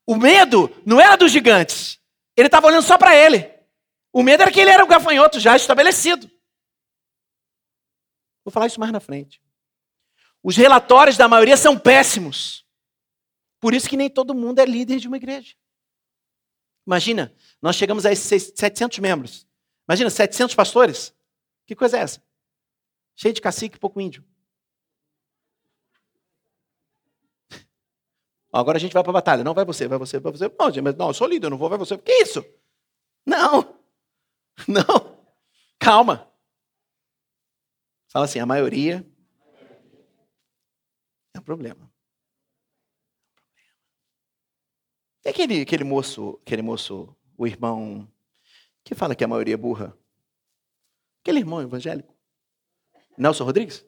O 0.07 0.15
medo 0.15 0.71
não 0.85 1.01
era 1.01 1.17
dos 1.17 1.33
gigantes. 1.33 1.99
Ele 2.37 2.49
estava 2.49 2.67
olhando 2.67 2.85
só 2.85 2.99
para 2.99 3.17
ele. 3.17 3.51
O 4.13 4.23
medo 4.23 4.43
era 4.43 4.53
que 4.53 4.61
ele 4.61 4.69
era 4.69 4.85
um 4.85 4.89
gafanhoto 4.89 5.41
já 5.41 5.57
estabelecido. 5.57 6.31
Vou 8.45 8.53
falar 8.53 8.67
isso 8.67 8.79
mais 8.79 8.93
na 8.93 9.01
frente. 9.01 9.41
Os 10.43 10.55
relatórios 10.55 11.17
da 11.17 11.27
maioria 11.27 11.57
são 11.57 11.79
péssimos. 11.79 12.67
Por 13.59 13.73
isso 13.73 13.89
que 13.89 13.97
nem 13.97 14.11
todo 14.11 14.35
mundo 14.35 14.59
é 14.59 14.67
líder 14.67 14.99
de 14.99 15.09
uma 15.09 15.17
igreja. 15.17 15.55
Imagina, 16.87 17.35
nós 17.63 17.75
chegamos 17.75 18.05
a 18.05 18.13
esses 18.13 18.53
700 18.55 18.99
membros. 18.99 19.46
Imagina, 19.89 20.11
700 20.11 20.55
pastores. 20.55 21.15
Que 21.67 21.75
coisa 21.75 21.99
é 21.99 22.01
essa? 22.01 22.23
Cheio 23.15 23.35
de 23.35 23.41
cacique 23.41 23.77
e 23.77 23.81
pouco 23.81 24.01
índio. 24.01 24.25
Agora 28.53 28.79
a 28.79 28.81
gente 28.81 28.93
vai 28.93 29.03
para 29.03 29.11
a 29.11 29.15
batalha. 29.15 29.45
Não 29.45 29.55
vai 29.55 29.65
você, 29.65 29.87
vai 29.87 29.99
você, 29.99 30.19
vai 30.19 30.33
você. 30.33 30.49
Não, 30.49 30.83
mas 30.83 30.95
não, 30.97 31.09
eu 31.09 31.15
sou 31.15 31.27
líder, 31.27 31.47
eu 31.47 31.51
não 31.51 31.59
vou, 31.59 31.69
vai 31.69 31.79
você. 31.79 31.97
Que 31.99 32.13
isso? 32.13 32.45
Não. 33.25 33.77
Não. 34.67 35.19
Calma. 35.79 36.33
Fala 38.09 38.25
assim, 38.25 38.39
a 38.39 38.47
maioria 38.47 39.07
é 41.35 41.39
um 41.39 41.43
problema. 41.43 41.93
E 45.23 45.29
aquele, 45.29 45.61
aquele 45.61 45.85
moço, 45.85 46.41
aquele 46.43 46.63
moço, 46.63 47.15
o 47.37 47.47
irmão, 47.47 48.09
que 48.87 48.95
fala 48.95 49.17
que 49.17 49.25
a 49.25 49.29
maioria 49.29 49.55
é 49.55 49.57
burra? 49.57 49.99
Aquele 51.21 51.41
irmão 51.41 51.61
evangélico? 51.61 52.17
Nelson 53.19 53.43
Rodrigues? 53.43 53.85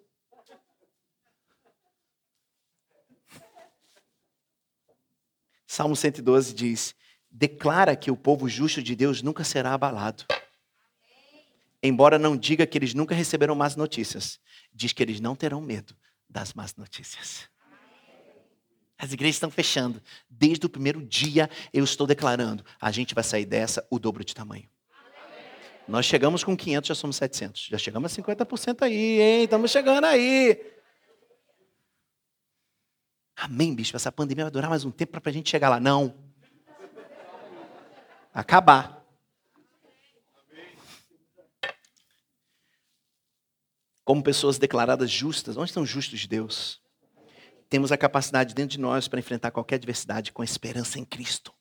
Salmo 5.64 5.94
112 5.94 6.52
diz: 6.52 6.96
Declara 7.30 7.94
que 7.94 8.10
o 8.10 8.16
povo 8.16 8.48
justo 8.48 8.82
de 8.82 8.96
Deus 8.96 9.22
nunca 9.22 9.44
será 9.44 9.72
abalado. 9.72 10.24
Embora 11.80 12.18
não 12.18 12.36
diga 12.36 12.66
que 12.66 12.76
eles 12.76 12.92
nunca 12.92 13.14
receberão 13.14 13.54
más 13.54 13.76
notícias, 13.76 14.40
diz 14.74 14.92
que 14.92 15.00
eles 15.00 15.20
não 15.20 15.36
terão 15.36 15.60
medo, 15.60 15.96
das 16.28 16.52
más 16.54 16.74
notícias. 16.74 17.48
As 18.98 19.12
igrejas 19.12 19.36
estão 19.36 19.48
fechando. 19.48 20.02
Desde 20.28 20.66
o 20.66 20.68
primeiro 20.68 21.00
dia 21.06 21.48
eu 21.72 21.84
estou 21.84 22.04
declarando: 22.04 22.64
a 22.80 22.90
gente 22.90 23.14
vai 23.14 23.22
sair 23.22 23.46
dessa 23.46 23.86
o 23.88 24.00
dobro 24.00 24.24
de 24.24 24.34
tamanho. 24.34 24.68
Nós 25.88 26.04
chegamos 26.04 26.44
com 26.44 26.54
500, 26.54 26.88
já 26.88 26.94
somos 26.94 27.16
700. 27.16 27.68
Já 27.70 27.78
chegamos 27.78 28.12
a 28.12 28.22
50% 28.22 28.82
aí, 28.82 29.20
hein? 29.22 29.44
Estamos 29.44 29.70
chegando 29.70 30.04
aí. 30.04 30.60
Amém, 33.34 33.74
bicho. 33.74 33.96
Essa 33.96 34.12
pandemia 34.12 34.44
vai 34.44 34.50
durar 34.50 34.68
mais 34.68 34.84
um 34.84 34.90
tempo 34.90 35.18
para 35.18 35.30
a 35.30 35.32
gente 35.32 35.48
chegar 35.48 35.70
lá. 35.70 35.80
Não. 35.80 36.14
Acabar. 38.34 39.02
Como 44.04 44.22
pessoas 44.22 44.58
declaradas 44.58 45.10
justas, 45.10 45.56
onde 45.56 45.70
estão 45.70 45.86
justos 45.86 46.20
de 46.20 46.28
Deus? 46.28 46.82
Temos 47.70 47.92
a 47.92 47.96
capacidade 47.96 48.54
dentro 48.54 48.76
de 48.76 48.80
nós 48.80 49.08
para 49.08 49.20
enfrentar 49.20 49.50
qualquer 49.52 49.76
adversidade 49.76 50.32
com 50.32 50.44
esperança 50.44 50.98
em 50.98 51.04
Cristo. 51.04 51.54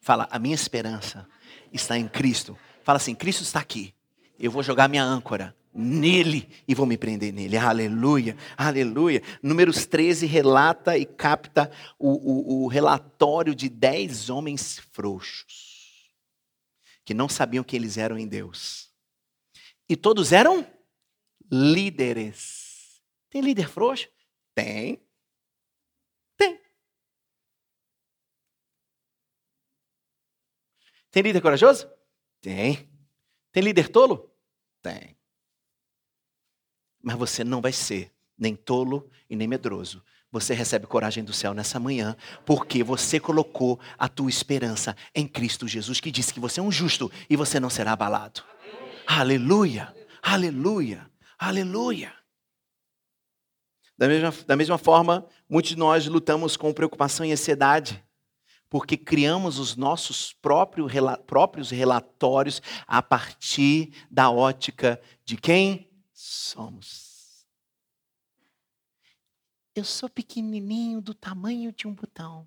Fala, 0.00 0.26
a 0.30 0.38
minha 0.38 0.54
esperança 0.54 1.28
está 1.70 1.98
em 1.98 2.08
Cristo. 2.08 2.56
Fala 2.88 2.96
assim: 2.96 3.14
Cristo 3.14 3.42
está 3.42 3.60
aqui. 3.60 3.94
Eu 4.38 4.50
vou 4.50 4.62
jogar 4.62 4.88
minha 4.88 5.04
âncora 5.04 5.54
nele 5.74 6.48
e 6.66 6.74
vou 6.74 6.86
me 6.86 6.96
prender 6.96 7.34
nele. 7.34 7.54
Aleluia, 7.58 8.34
aleluia. 8.56 9.22
Números 9.42 9.84
13 9.84 10.24
relata 10.24 10.96
e 10.96 11.04
capta 11.04 11.70
o, 11.98 12.08
o, 12.08 12.64
o 12.64 12.66
relatório 12.66 13.54
de 13.54 13.68
dez 13.68 14.30
homens 14.30 14.78
frouxos 14.90 16.10
que 17.04 17.12
não 17.12 17.28
sabiam 17.28 17.62
que 17.62 17.76
eles 17.76 17.98
eram 17.98 18.16
em 18.16 18.26
Deus. 18.26 18.90
E 19.86 19.94
todos 19.94 20.32
eram 20.32 20.66
líderes. 21.52 23.02
Tem 23.28 23.42
líder 23.42 23.68
frouxo? 23.68 24.08
Tem. 24.54 24.98
Tem. 26.38 26.58
Tem 31.10 31.22
líder 31.22 31.42
corajoso? 31.42 31.97
Tem. 32.40 32.88
Tem 33.52 33.62
líder 33.62 33.88
tolo? 33.88 34.30
Tem. 34.82 35.16
Mas 37.02 37.16
você 37.16 37.44
não 37.44 37.60
vai 37.60 37.72
ser 37.72 38.12
nem 38.36 38.54
tolo 38.54 39.10
e 39.28 39.36
nem 39.36 39.48
medroso. 39.48 40.02
Você 40.30 40.52
recebe 40.52 40.86
coragem 40.86 41.24
do 41.24 41.32
céu 41.32 41.54
nessa 41.54 41.80
manhã, 41.80 42.16
porque 42.44 42.84
você 42.84 43.18
colocou 43.18 43.80
a 43.96 44.08
tua 44.08 44.28
esperança 44.28 44.94
em 45.14 45.26
Cristo 45.26 45.66
Jesus, 45.66 46.00
que 46.00 46.10
disse 46.10 46.34
que 46.34 46.40
você 46.40 46.60
é 46.60 46.62
um 46.62 46.70
justo 46.70 47.10
e 47.30 47.36
você 47.36 47.58
não 47.58 47.70
será 47.70 47.92
abalado. 47.92 48.42
Aleluia, 49.06 49.94
aleluia, 50.22 51.10
aleluia. 51.38 52.12
Da 53.96 54.06
mesma, 54.06 54.44
da 54.46 54.54
mesma 54.54 54.78
forma, 54.78 55.26
muitos 55.48 55.70
de 55.70 55.78
nós 55.78 56.06
lutamos 56.06 56.56
com 56.56 56.72
preocupação 56.74 57.24
e 57.24 57.32
ansiedade 57.32 58.04
porque 58.70 58.96
criamos 58.96 59.58
os 59.58 59.76
nossos 59.76 60.32
próprios, 60.32 60.92
relatórios 61.70 62.62
a 62.86 63.02
partir 63.02 63.92
da 64.10 64.30
ótica 64.30 65.00
de 65.24 65.36
quem 65.36 65.90
somos. 66.12 67.46
Eu 69.74 69.84
sou 69.84 70.08
pequenininho 70.08 71.00
do 71.00 71.14
tamanho 71.14 71.72
de 71.72 71.86
um 71.86 71.94
botão. 71.94 72.46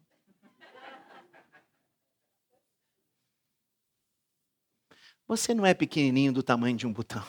Você 5.27 5.53
não 5.53 5.65
é 5.65 5.73
pequenininho 5.73 6.33
do 6.33 6.43
tamanho 6.43 6.75
de 6.75 6.85
um 6.85 6.91
botão. 6.91 7.25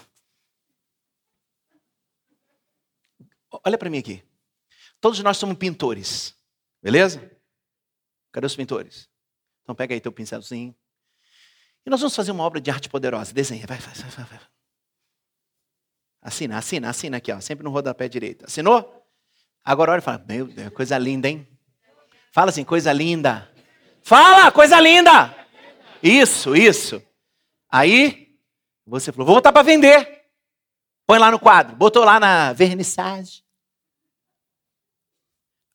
Olha 3.64 3.78
para 3.78 3.88
mim 3.88 3.98
aqui. 3.98 4.24
Todos 5.00 5.20
nós 5.20 5.36
somos 5.36 5.56
pintores, 5.56 6.36
beleza? 6.82 7.30
Cadê 8.32 8.46
os 8.46 8.56
pintores? 8.56 9.08
Então 9.62 9.74
pega 9.74 9.94
aí 9.94 10.00
teu 10.00 10.10
pincelzinho. 10.10 10.74
E 11.84 11.90
nós 11.90 12.00
vamos 12.00 12.16
fazer 12.16 12.32
uma 12.32 12.44
obra 12.44 12.60
de 12.60 12.70
arte 12.70 12.88
poderosa. 12.88 13.32
Desenha, 13.32 13.66
vai, 13.66 13.78
vai, 13.78 13.94
vai, 13.94 14.24
vai. 14.24 14.40
Assina, 16.22 16.56
assina, 16.56 16.88
assina 16.88 17.16
aqui, 17.16 17.32
ó, 17.32 17.40
sempre 17.40 17.64
no 17.64 17.70
rodapé 17.70 18.08
direito. 18.08 18.44
Assinou? 18.46 19.04
Agora 19.64 19.92
olha 19.92 19.98
e 19.98 20.02
fala, 20.02 20.24
meu 20.26 20.46
Deus, 20.46 20.72
coisa 20.72 20.96
linda, 20.96 21.28
hein? 21.28 21.46
Fala 22.32 22.50
assim, 22.50 22.64
coisa 22.64 22.92
linda. 22.92 23.52
Fala, 24.02 24.50
coisa 24.50 24.80
linda! 24.80 25.36
Isso, 26.02 26.56
isso. 26.56 27.02
Aí, 27.68 28.36
você 28.86 29.12
falou, 29.12 29.26
vou 29.26 29.36
botar 29.36 29.52
para 29.52 29.62
vender. 29.62 30.24
Põe 31.06 31.18
lá 31.18 31.30
no 31.30 31.38
quadro. 31.38 31.76
Botou 31.76 32.04
lá 32.04 32.18
na 32.18 32.52
vernissagem. 32.52 33.44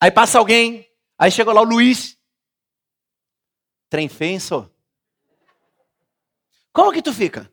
Aí 0.00 0.10
passa 0.10 0.38
alguém. 0.38 0.86
Aí 1.18 1.30
chegou 1.30 1.54
lá 1.54 1.60
o 1.60 1.64
Luiz. 1.64 2.17
Trem 3.88 4.08
fenso. 4.08 4.70
Como 6.72 6.92
que 6.92 7.02
tu 7.02 7.12
fica? 7.12 7.50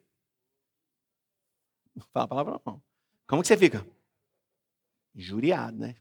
Fala 2.11 2.25
a 2.25 2.27
palavra 2.27 2.61
não. 2.65 2.81
Como 3.27 3.41
que 3.41 3.47
você 3.47 3.57
fica? 3.57 3.85
Injuriado, 5.15 5.77
né? 5.77 5.95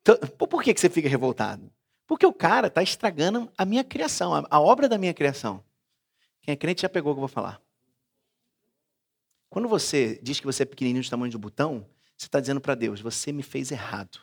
Então, 0.00 0.16
por 0.36 0.62
que, 0.62 0.74
que 0.74 0.80
você 0.80 0.90
fica 0.90 1.08
revoltado? 1.08 1.72
Porque 2.06 2.26
o 2.26 2.32
cara 2.32 2.66
está 2.66 2.82
estragando 2.82 3.50
a 3.56 3.64
minha 3.64 3.84
criação, 3.84 4.34
a, 4.34 4.46
a, 4.50 4.60
obra 4.60 4.88
da 4.88 4.98
minha 4.98 5.14
criação. 5.14 5.64
Quem 6.42 6.52
é 6.52 6.56
crente 6.56 6.82
já 6.82 6.88
pegou 6.88 7.12
o 7.12 7.14
que 7.14 7.18
eu 7.18 7.26
vou 7.26 7.28
falar. 7.28 7.62
Quando 9.48 9.68
você 9.68 10.18
diz 10.22 10.40
que 10.40 10.46
você 10.46 10.64
é 10.64 10.66
pequenininho 10.66 11.04
do 11.04 11.08
tamanho 11.08 11.30
de 11.30 11.36
um 11.36 11.40
botão, 11.40 11.86
você 12.16 12.26
está 12.26 12.40
dizendo 12.40 12.60
para 12.60 12.74
Deus: 12.74 13.00
você 13.00 13.32
me 13.32 13.42
fez 13.42 13.70
errado. 13.70 14.18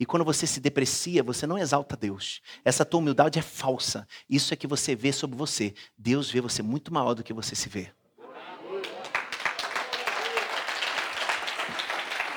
E 0.00 0.06
quando 0.06 0.24
você 0.24 0.46
se 0.46 0.60
deprecia, 0.60 1.22
você 1.22 1.46
não 1.46 1.58
exalta 1.58 1.94
Deus. 1.94 2.40
Essa 2.64 2.86
tua 2.86 3.00
humildade 3.00 3.38
é 3.38 3.42
falsa. 3.42 4.08
Isso 4.30 4.54
é 4.54 4.56
que 4.56 4.66
você 4.66 4.96
vê 4.96 5.12
sobre 5.12 5.36
você. 5.36 5.74
Deus 5.98 6.30
vê 6.30 6.40
você 6.40 6.62
muito 6.62 6.90
maior 6.90 7.12
do 7.12 7.22
que 7.22 7.34
você 7.34 7.54
se 7.54 7.68
vê. 7.68 7.92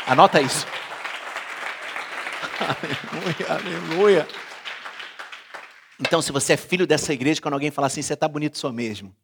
Anota 0.06 0.42
isso. 0.42 0.68
Aleluia, 2.60 3.48
aleluia. 3.50 4.28
Então, 6.02 6.22
se 6.22 6.34
você 6.34 6.54
é 6.54 6.58
filho 6.58 6.86
dessa 6.86 7.14
igreja, 7.14 7.42
quando 7.42 7.54
alguém 7.54 7.72
falar 7.72 7.88
assim, 7.88 8.02
você 8.02 8.14
está 8.14 8.28
bonito 8.28 8.58
só 8.58 8.74
mesmo. 8.74 9.16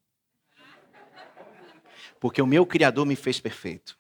Porque 2.22 2.42
o 2.42 2.48
meu 2.48 2.66
Criador 2.66 3.06
me 3.06 3.18
fez 3.18 3.42
perfeito. 3.42 3.99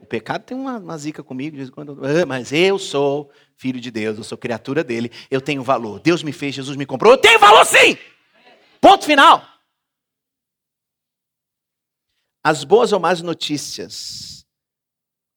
O 0.00 0.06
pecado 0.06 0.44
tem 0.44 0.56
uma, 0.56 0.78
uma 0.78 0.98
zica 0.98 1.22
comigo, 1.22 1.52
de 1.52 1.56
vez 1.56 1.68
em 1.68 1.72
quando, 1.72 1.98
ah, 2.04 2.26
mas 2.26 2.52
eu 2.52 2.78
sou 2.78 3.30
filho 3.56 3.80
de 3.80 3.90
Deus, 3.90 4.18
eu 4.18 4.24
sou 4.24 4.36
criatura 4.36 4.84
dele, 4.84 5.10
eu 5.30 5.40
tenho 5.40 5.62
valor. 5.62 6.00
Deus 6.00 6.22
me 6.22 6.32
fez, 6.32 6.54
Jesus 6.54 6.76
me 6.76 6.86
comprou, 6.86 7.12
eu 7.12 7.18
tenho 7.18 7.38
valor 7.38 7.64
sim! 7.64 7.96
Ponto 8.80 9.04
final. 9.04 9.42
As 12.44 12.62
boas 12.62 12.92
ou 12.92 13.00
más 13.00 13.22
notícias. 13.22 14.46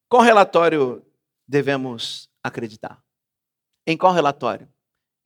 Qual 0.07 0.21
relatório 0.21 1.05
devemos 1.47 2.29
acreditar? 2.43 3.01
Em 3.87 3.97
qual 3.97 4.13
relatório? 4.13 4.71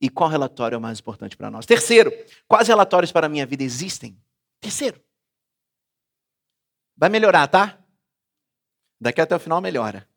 E 0.00 0.08
qual 0.08 0.30
relatório 0.30 0.76
é 0.76 0.78
o 0.78 0.80
mais 0.80 1.00
importante 1.00 1.36
para 1.36 1.50
nós? 1.50 1.66
Terceiro, 1.66 2.10
quais 2.46 2.68
relatórios 2.68 3.12
para 3.12 3.26
a 3.26 3.28
minha 3.28 3.46
vida 3.46 3.62
existem? 3.62 4.18
Terceiro. 4.60 5.02
Vai 6.96 7.08
melhorar, 7.08 7.46
tá? 7.48 7.83
Daqui 9.04 9.20
até 9.20 9.36
o 9.36 9.38
final 9.38 9.60
melhora. 9.60 10.08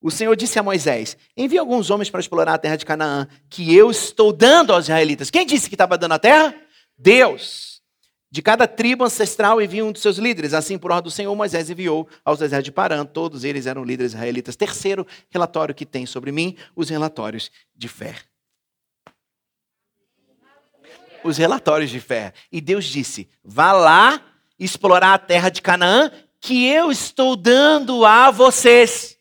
O 0.00 0.12
Senhor 0.12 0.36
disse 0.36 0.60
a 0.60 0.62
Moisés: 0.62 1.16
Envie 1.36 1.58
alguns 1.58 1.90
homens 1.90 2.08
para 2.08 2.20
explorar 2.20 2.54
a 2.54 2.58
terra 2.58 2.76
de 2.76 2.86
Canaã, 2.86 3.26
que 3.50 3.74
eu 3.74 3.90
estou 3.90 4.32
dando 4.32 4.72
aos 4.72 4.84
israelitas. 4.84 5.28
Quem 5.28 5.44
disse 5.44 5.68
que 5.68 5.74
estava 5.74 5.98
dando 5.98 6.12
a 6.12 6.20
terra? 6.20 6.54
Deus. 6.96 7.82
De 8.30 8.40
cada 8.42 8.68
tribo 8.68 9.02
ancestral 9.02 9.60
envia 9.60 9.84
um 9.84 9.90
dos 9.90 10.02
seus 10.02 10.18
líderes. 10.18 10.54
Assim, 10.54 10.78
por 10.78 10.92
ordem 10.92 11.10
do 11.10 11.10
Senhor, 11.10 11.34
Moisés 11.34 11.68
enviou 11.68 12.08
aos 12.24 12.38
desertos 12.38 12.66
de 12.66 12.70
Parã. 12.70 13.04
Todos 13.04 13.42
eles 13.42 13.66
eram 13.66 13.82
líderes 13.82 14.12
israelitas. 14.12 14.54
Terceiro 14.54 15.04
relatório 15.28 15.74
que 15.74 15.84
tem 15.84 16.06
sobre 16.06 16.30
mim: 16.30 16.56
os 16.76 16.88
relatórios 16.88 17.50
de 17.74 17.88
fé. 17.88 18.14
Os 21.24 21.36
relatórios 21.36 21.90
de 21.90 21.98
fé. 21.98 22.32
E 22.52 22.60
Deus 22.60 22.84
disse: 22.84 23.28
Vá 23.42 23.72
lá 23.72 24.22
explorar 24.60 25.14
a 25.14 25.18
terra 25.18 25.48
de 25.48 25.60
Canaã 25.60 26.12
que 26.40 26.66
eu 26.66 26.90
estou 26.90 27.36
dando 27.36 28.04
a 28.04 28.30
vocês. 28.30 29.18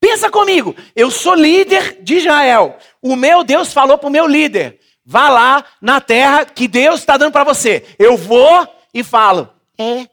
Pensa 0.00 0.30
comigo, 0.30 0.74
eu 0.96 1.10
sou 1.10 1.34
líder 1.34 2.02
de 2.02 2.16
Israel. 2.16 2.78
O 3.02 3.14
meu 3.14 3.44
Deus 3.44 3.72
falou 3.72 3.98
para 3.98 4.08
o 4.08 4.12
meu 4.12 4.26
líder: 4.26 4.80
vá 5.04 5.28
lá 5.28 5.64
na 5.80 6.00
terra 6.00 6.44
que 6.44 6.66
Deus 6.66 7.00
está 7.00 7.16
dando 7.16 7.32
para 7.32 7.44
você. 7.44 7.94
Eu 7.98 8.16
vou 8.16 8.66
e 8.94 9.04
falo: 9.04 9.52
é, 9.78 10.08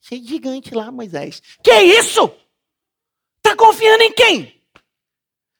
ser 0.00 0.22
gigante 0.22 0.74
lá, 0.74 0.92
Moisés. 0.92 1.42
Que 1.62 1.72
isso? 1.80 2.30
Tá 3.42 3.56
confiando 3.56 4.02
em 4.02 4.12
quem? 4.12 4.62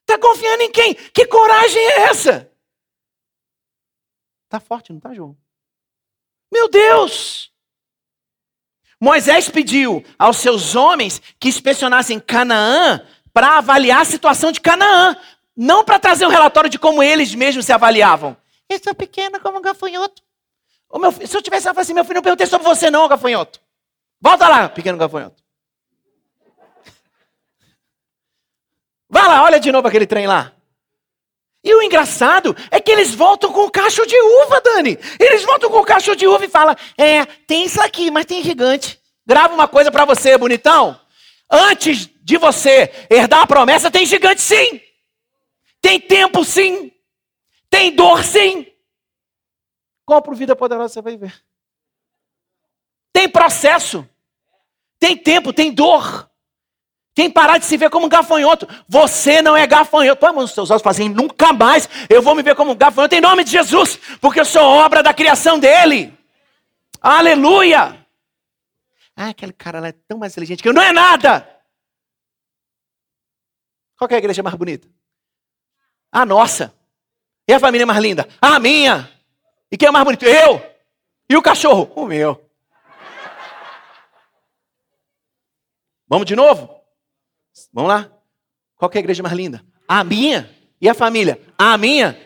Tá 0.06 0.18
confiando 0.18 0.62
em 0.62 0.70
quem? 0.70 0.94
Que 0.94 1.26
coragem 1.26 1.82
é 1.82 2.00
essa? 2.02 2.50
Tá 4.48 4.60
forte, 4.60 4.92
não 4.92 5.00
tá, 5.00 5.12
João? 5.12 5.36
Meu 6.52 6.68
Deus! 6.68 7.53
Moisés 9.00 9.48
pediu 9.48 10.04
aos 10.18 10.38
seus 10.38 10.74
homens 10.74 11.20
que 11.38 11.48
inspecionassem 11.48 12.20
Canaã 12.20 13.00
para 13.32 13.58
avaliar 13.58 14.02
a 14.02 14.04
situação 14.04 14.52
de 14.52 14.60
Canaã, 14.60 15.16
não 15.56 15.84
para 15.84 15.98
trazer 15.98 16.26
um 16.26 16.30
relatório 16.30 16.70
de 16.70 16.78
como 16.78 17.02
eles 17.02 17.34
mesmos 17.34 17.66
se 17.66 17.72
avaliavam. 17.72 18.36
Eu 18.68 18.78
sou 18.82 18.94
pequeno 18.94 19.40
como 19.40 19.58
um 19.58 19.62
gafanhoto. 19.62 20.22
Meu, 20.94 21.12
se 21.12 21.36
eu 21.36 21.42
tivesse 21.42 21.68
assim, 21.68 21.92
meu 21.92 22.04
filho, 22.04 22.16
não 22.16 22.22
perguntei 22.22 22.46
sobre 22.46 22.66
você 22.66 22.90
não, 22.90 23.08
gafanhoto. 23.08 23.60
Volta 24.20 24.48
lá, 24.48 24.68
pequeno 24.68 24.96
gafanhoto. 24.96 25.42
Vai 29.10 29.28
lá, 29.28 29.42
olha 29.42 29.60
de 29.60 29.70
novo 29.70 29.86
aquele 29.86 30.06
trem 30.06 30.26
lá. 30.26 30.53
E 31.64 31.74
o 31.74 31.82
engraçado 31.82 32.54
é 32.70 32.78
que 32.78 32.92
eles 32.92 33.14
voltam 33.14 33.50
com 33.50 33.64
o 33.64 33.70
cacho 33.70 34.06
de 34.06 34.20
uva, 34.20 34.60
Dani. 34.60 34.98
Eles 35.18 35.42
voltam 35.44 35.70
com 35.70 35.78
o 35.78 35.84
cacho 35.84 36.14
de 36.14 36.26
uva 36.26 36.44
e 36.44 36.48
falam: 36.48 36.76
É, 36.98 37.24
tem 37.24 37.64
isso 37.64 37.80
aqui, 37.80 38.10
mas 38.10 38.26
tem 38.26 38.42
gigante. 38.42 39.00
Grava 39.26 39.54
uma 39.54 39.66
coisa 39.66 39.90
para 39.90 40.04
você, 40.04 40.36
bonitão. 40.36 41.00
Antes 41.50 42.10
de 42.22 42.36
você 42.36 42.92
herdar 43.08 43.40
a 43.40 43.46
promessa, 43.46 43.90
tem 43.90 44.04
gigante 44.04 44.42
sim. 44.42 44.78
Tem 45.80 45.98
tempo 45.98 46.44
sim. 46.44 46.92
Tem 47.70 47.90
dor 47.94 48.22
sim. 48.22 48.66
Compra 50.04 50.32
o 50.32 50.36
Vida 50.36 50.54
Poderosa, 50.54 50.92
você 50.92 51.00
vai 51.00 51.16
ver. 51.16 51.34
Tem 53.10 53.26
processo. 53.26 54.06
Tem 54.98 55.16
tempo, 55.16 55.52
tem 55.52 55.72
dor. 55.72 56.30
Tem 57.14 57.30
parar 57.30 57.58
de 57.58 57.64
se 57.64 57.76
ver 57.76 57.90
como 57.90 58.06
um 58.06 58.08
gafanhoto. 58.08 58.66
Você 58.88 59.40
não 59.40 59.56
é 59.56 59.64
gafanhoto. 59.66 60.18
Põe 60.18 60.30
a 60.30 60.32
mão 60.32 60.42
nos 60.42 60.50
seus 60.50 60.70
olhos 60.70 60.82
e 60.84 60.88
assim, 60.88 61.08
nunca 61.08 61.52
mais 61.52 61.88
eu 62.10 62.20
vou 62.20 62.34
me 62.34 62.42
ver 62.42 62.56
como 62.56 62.72
um 62.72 62.76
gafanhoto 62.76 63.14
em 63.14 63.20
nome 63.20 63.44
de 63.44 63.52
Jesus, 63.52 63.96
porque 64.20 64.40
eu 64.40 64.44
sou 64.44 64.62
obra 64.62 65.02
da 65.02 65.14
criação 65.14 65.58
dele. 65.58 66.12
Aleluia! 67.00 68.04
Ah, 69.16 69.28
aquele 69.28 69.52
cara 69.52 69.78
lá 69.78 69.88
é 69.88 69.92
tão 69.92 70.18
mais 70.18 70.32
inteligente 70.32 70.62
que 70.62 70.68
eu. 70.68 70.72
Não 70.72 70.82
é 70.82 70.90
nada! 70.90 71.48
Qual 73.96 74.08
é 74.10 74.14
a 74.14 74.18
igreja 74.18 74.42
mais 74.42 74.56
bonita? 74.56 74.88
A 76.10 76.26
nossa. 76.26 76.74
E 77.46 77.52
a 77.52 77.60
família 77.60 77.86
mais 77.86 78.00
linda? 78.00 78.28
A 78.40 78.58
minha. 78.58 79.08
E 79.70 79.76
quem 79.76 79.86
é 79.86 79.90
mais 79.90 80.04
bonito? 80.04 80.24
Eu. 80.24 80.60
E 81.28 81.36
o 81.36 81.42
cachorro? 81.42 81.92
O 81.94 82.06
meu. 82.06 82.50
Vamos 86.08 86.26
de 86.26 86.34
novo? 86.34 86.73
Vamos 87.72 87.88
lá. 87.88 88.10
Qual 88.76 88.90
é 88.92 88.96
a 88.96 89.00
igreja 89.00 89.22
mais 89.22 89.34
linda? 89.34 89.64
A 89.86 90.02
minha. 90.02 90.50
E 90.80 90.88
a 90.88 90.94
família? 90.94 91.40
A 91.56 91.78
minha. 91.78 92.18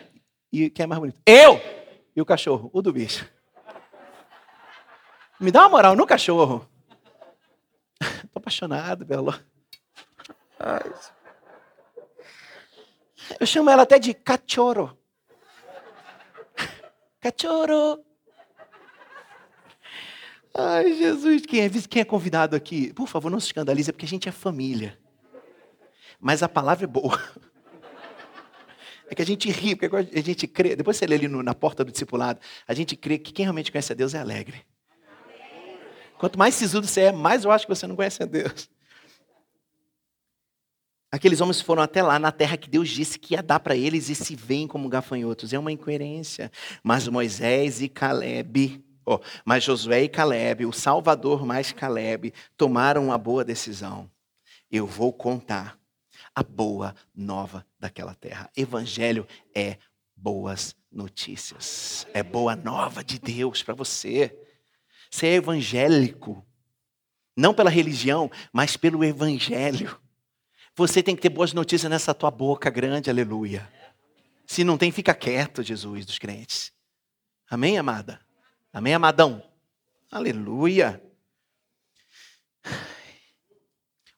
E 0.51 0.69
quem 0.69 0.83
é 0.83 0.87
mais 0.87 0.99
bonito? 0.99 1.19
Eu. 1.25 1.61
E 2.15 2.21
o 2.21 2.25
cachorro? 2.25 2.69
O 2.73 2.81
do 2.81 2.91
bicho. 2.91 3.29
Me 5.39 5.51
dá 5.51 5.61
uma 5.61 5.69
moral 5.69 5.95
no 5.95 6.05
cachorro. 6.05 6.67
Estou 8.01 8.39
apaixonado, 8.39 9.05
Belo. 9.05 9.33
Eu 13.39 13.45
chamo 13.45 13.69
ela 13.69 13.83
até 13.83 13.99
de 13.99 14.13
cachorro. 14.13 14.97
Cachorro. 17.21 18.03
Ai, 20.53 20.93
Jesus, 20.93 21.45
quem 21.45 21.61
é, 21.61 21.69
quem 21.69 22.01
é 22.01 22.05
convidado 22.05 22.55
aqui? 22.55 22.91
Por 22.93 23.07
favor, 23.07 23.29
não 23.29 23.39
se 23.39 23.47
escandalize, 23.47 23.91
porque 23.93 24.05
a 24.05 24.09
gente 24.09 24.27
é 24.27 24.31
família. 24.31 24.99
Mas 26.19 26.43
a 26.43 26.49
palavra 26.49 26.85
é 26.85 26.87
boa. 26.87 27.19
É 29.11 29.15
que 29.15 29.23
a 29.23 29.25
gente 29.25 29.49
ri, 29.49 29.75
porque 29.75 29.95
a 29.95 30.21
gente 30.21 30.45
crê. 30.45 30.75
Depois 30.75 30.95
você 30.95 31.07
lê 31.07 31.15
ali 31.15 31.27
no, 31.27 31.41
na 31.41 31.55
porta 31.55 31.83
do 31.83 31.91
discipulado, 31.91 32.39
a 32.67 32.75
gente 32.75 32.95
crê 32.95 33.17
que 33.17 33.33
quem 33.33 33.43
realmente 33.43 33.71
conhece 33.71 33.91
a 33.91 33.95
Deus 33.95 34.13
é 34.13 34.19
alegre. 34.19 34.63
Quanto 36.19 36.37
mais 36.37 36.53
sisudo 36.53 36.85
você 36.85 37.01
é, 37.01 37.11
mais 37.11 37.43
eu 37.43 37.49
acho 37.49 37.65
que 37.65 37.73
você 37.73 37.87
não 37.87 37.95
conhece 37.95 38.21
a 38.21 38.27
Deus. 38.27 38.69
Aqueles 41.11 41.41
homens 41.41 41.59
foram 41.59 41.81
até 41.81 42.03
lá 42.03 42.19
na 42.19 42.31
terra 42.31 42.55
que 42.55 42.69
Deus 42.69 42.89
disse 42.89 43.17
que 43.17 43.33
ia 43.33 43.41
dar 43.41 43.59
para 43.59 43.75
eles 43.75 44.09
e 44.09 44.15
se 44.15 44.35
veem 44.35 44.67
como 44.67 44.87
gafanhotos. 44.87 45.53
É 45.53 45.57
uma 45.57 45.71
incoerência. 45.71 46.51
Mas 46.83 47.07
Moisés 47.07 47.81
e 47.81 47.89
Caleb, 47.89 48.83
oh, 49.03 49.19
mas 49.43 49.63
Josué 49.63 50.03
e 50.03 50.09
Caleb, 50.09 50.67
o 50.67 50.71
Salvador 50.71 51.43
mais 51.45 51.71
Caleb, 51.71 52.31
tomaram 52.55 53.05
uma 53.05 53.17
boa 53.17 53.43
decisão. 53.43 54.11
Eu 54.69 54.85
vou 54.85 55.11
contar 55.11 55.78
a 56.39 56.43
boa 56.43 56.95
nova 57.13 57.65
daquela 57.77 58.15
terra. 58.15 58.49
Evangelho 58.55 59.27
é 59.53 59.77
boas 60.15 60.73
notícias. 60.89 62.07
É 62.13 62.23
boa 62.23 62.55
nova 62.55 63.03
de 63.03 63.19
Deus 63.19 63.61
para 63.61 63.73
você. 63.73 64.33
Você 65.11 65.27
é 65.27 65.33
evangélico. 65.33 66.45
Não 67.35 67.53
pela 67.53 67.69
religião, 67.69 68.31
mas 68.53 68.77
pelo 68.77 69.03
evangelho. 69.03 69.99
Você 70.77 71.03
tem 71.03 71.13
que 71.13 71.21
ter 71.21 71.29
boas 71.29 71.51
notícias 71.51 71.91
nessa 71.91 72.13
tua 72.13 72.31
boca 72.31 72.69
grande, 72.69 73.09
aleluia. 73.09 73.69
Se 74.47 74.63
não 74.63 74.77
tem, 74.77 74.93
fica 74.93 75.13
quieto, 75.13 75.61
Jesus 75.61 76.05
dos 76.05 76.17
crentes. 76.17 76.71
Amém, 77.49 77.77
amada? 77.77 78.21
Amém, 78.71 78.93
amadão? 78.93 79.43
Aleluia. 80.09 81.03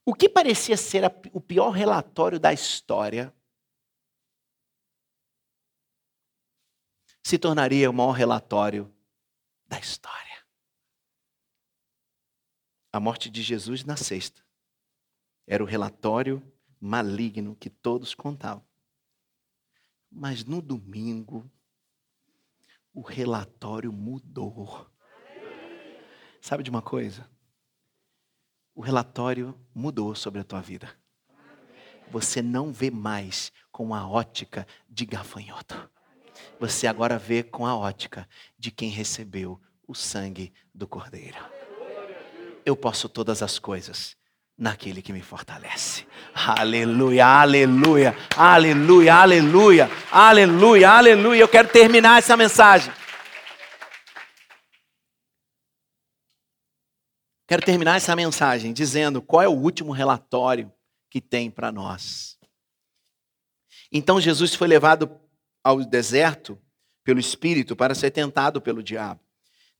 O 0.05 0.13
que 0.13 0.27
parecia 0.27 0.75
ser 0.75 1.05
a, 1.05 1.11
o 1.31 1.39
pior 1.39 1.69
relatório 1.69 2.39
da 2.39 2.51
história 2.51 3.33
se 7.23 7.37
tornaria 7.37 7.89
o 7.89 7.93
maior 7.93 8.11
relatório 8.11 8.93
da 9.67 9.79
história. 9.79 10.45
A 12.91 12.99
morte 12.99 13.29
de 13.29 13.41
Jesus 13.41 13.83
na 13.85 13.95
sexta 13.95 14.43
era 15.47 15.63
o 15.63 15.67
relatório 15.67 16.41
maligno 16.79 17.55
que 17.55 17.69
todos 17.69 18.15
contavam. 18.15 18.65
Mas 20.09 20.43
no 20.43 20.61
domingo, 20.61 21.49
o 22.93 23.01
relatório 23.01 23.93
mudou. 23.93 24.89
Sabe 26.41 26.63
de 26.63 26.69
uma 26.69 26.81
coisa? 26.81 27.29
O 28.75 28.81
relatório 28.81 29.57
mudou 29.73 30.15
sobre 30.15 30.41
a 30.41 30.43
tua 30.43 30.61
vida. 30.61 30.89
Você 32.09 32.41
não 32.41 32.71
vê 32.71 32.91
mais 32.91 33.51
com 33.71 33.93
a 33.93 34.07
ótica 34.07 34.67
de 34.89 35.05
gafanhoto. 35.05 35.89
Você 36.59 36.87
agora 36.87 37.17
vê 37.17 37.43
com 37.43 37.65
a 37.65 37.75
ótica 37.75 38.27
de 38.57 38.71
quem 38.71 38.89
recebeu 38.89 39.59
o 39.87 39.95
sangue 39.95 40.53
do 40.73 40.87
Cordeiro. 40.87 41.37
Eu 42.65 42.75
posso 42.75 43.09
todas 43.09 43.41
as 43.41 43.57
coisas 43.57 44.15
naquele 44.57 45.01
que 45.01 45.11
me 45.11 45.21
fortalece. 45.21 46.05
Aleluia, 46.33 47.25
aleluia, 47.25 48.15
aleluia, 48.35 49.15
aleluia, 49.15 49.89
aleluia, 50.11 50.89
aleluia. 50.89 51.39
Eu 51.39 51.47
quero 51.47 51.67
terminar 51.69 52.19
essa 52.19 52.37
mensagem 52.37 52.93
Quero 57.51 57.65
terminar 57.65 57.97
essa 57.97 58.15
mensagem 58.15 58.71
dizendo 58.71 59.21
qual 59.21 59.41
é 59.41 59.47
o 59.49 59.51
último 59.51 59.91
relatório 59.91 60.71
que 61.09 61.19
tem 61.19 61.51
para 61.51 61.69
nós. 61.69 62.39
Então 63.91 64.21
Jesus 64.21 64.55
foi 64.55 64.69
levado 64.69 65.19
ao 65.61 65.83
deserto 65.83 66.57
pelo 67.03 67.19
Espírito 67.19 67.75
para 67.75 67.93
ser 67.93 68.09
tentado 68.09 68.61
pelo 68.61 68.81
diabo. 68.81 69.19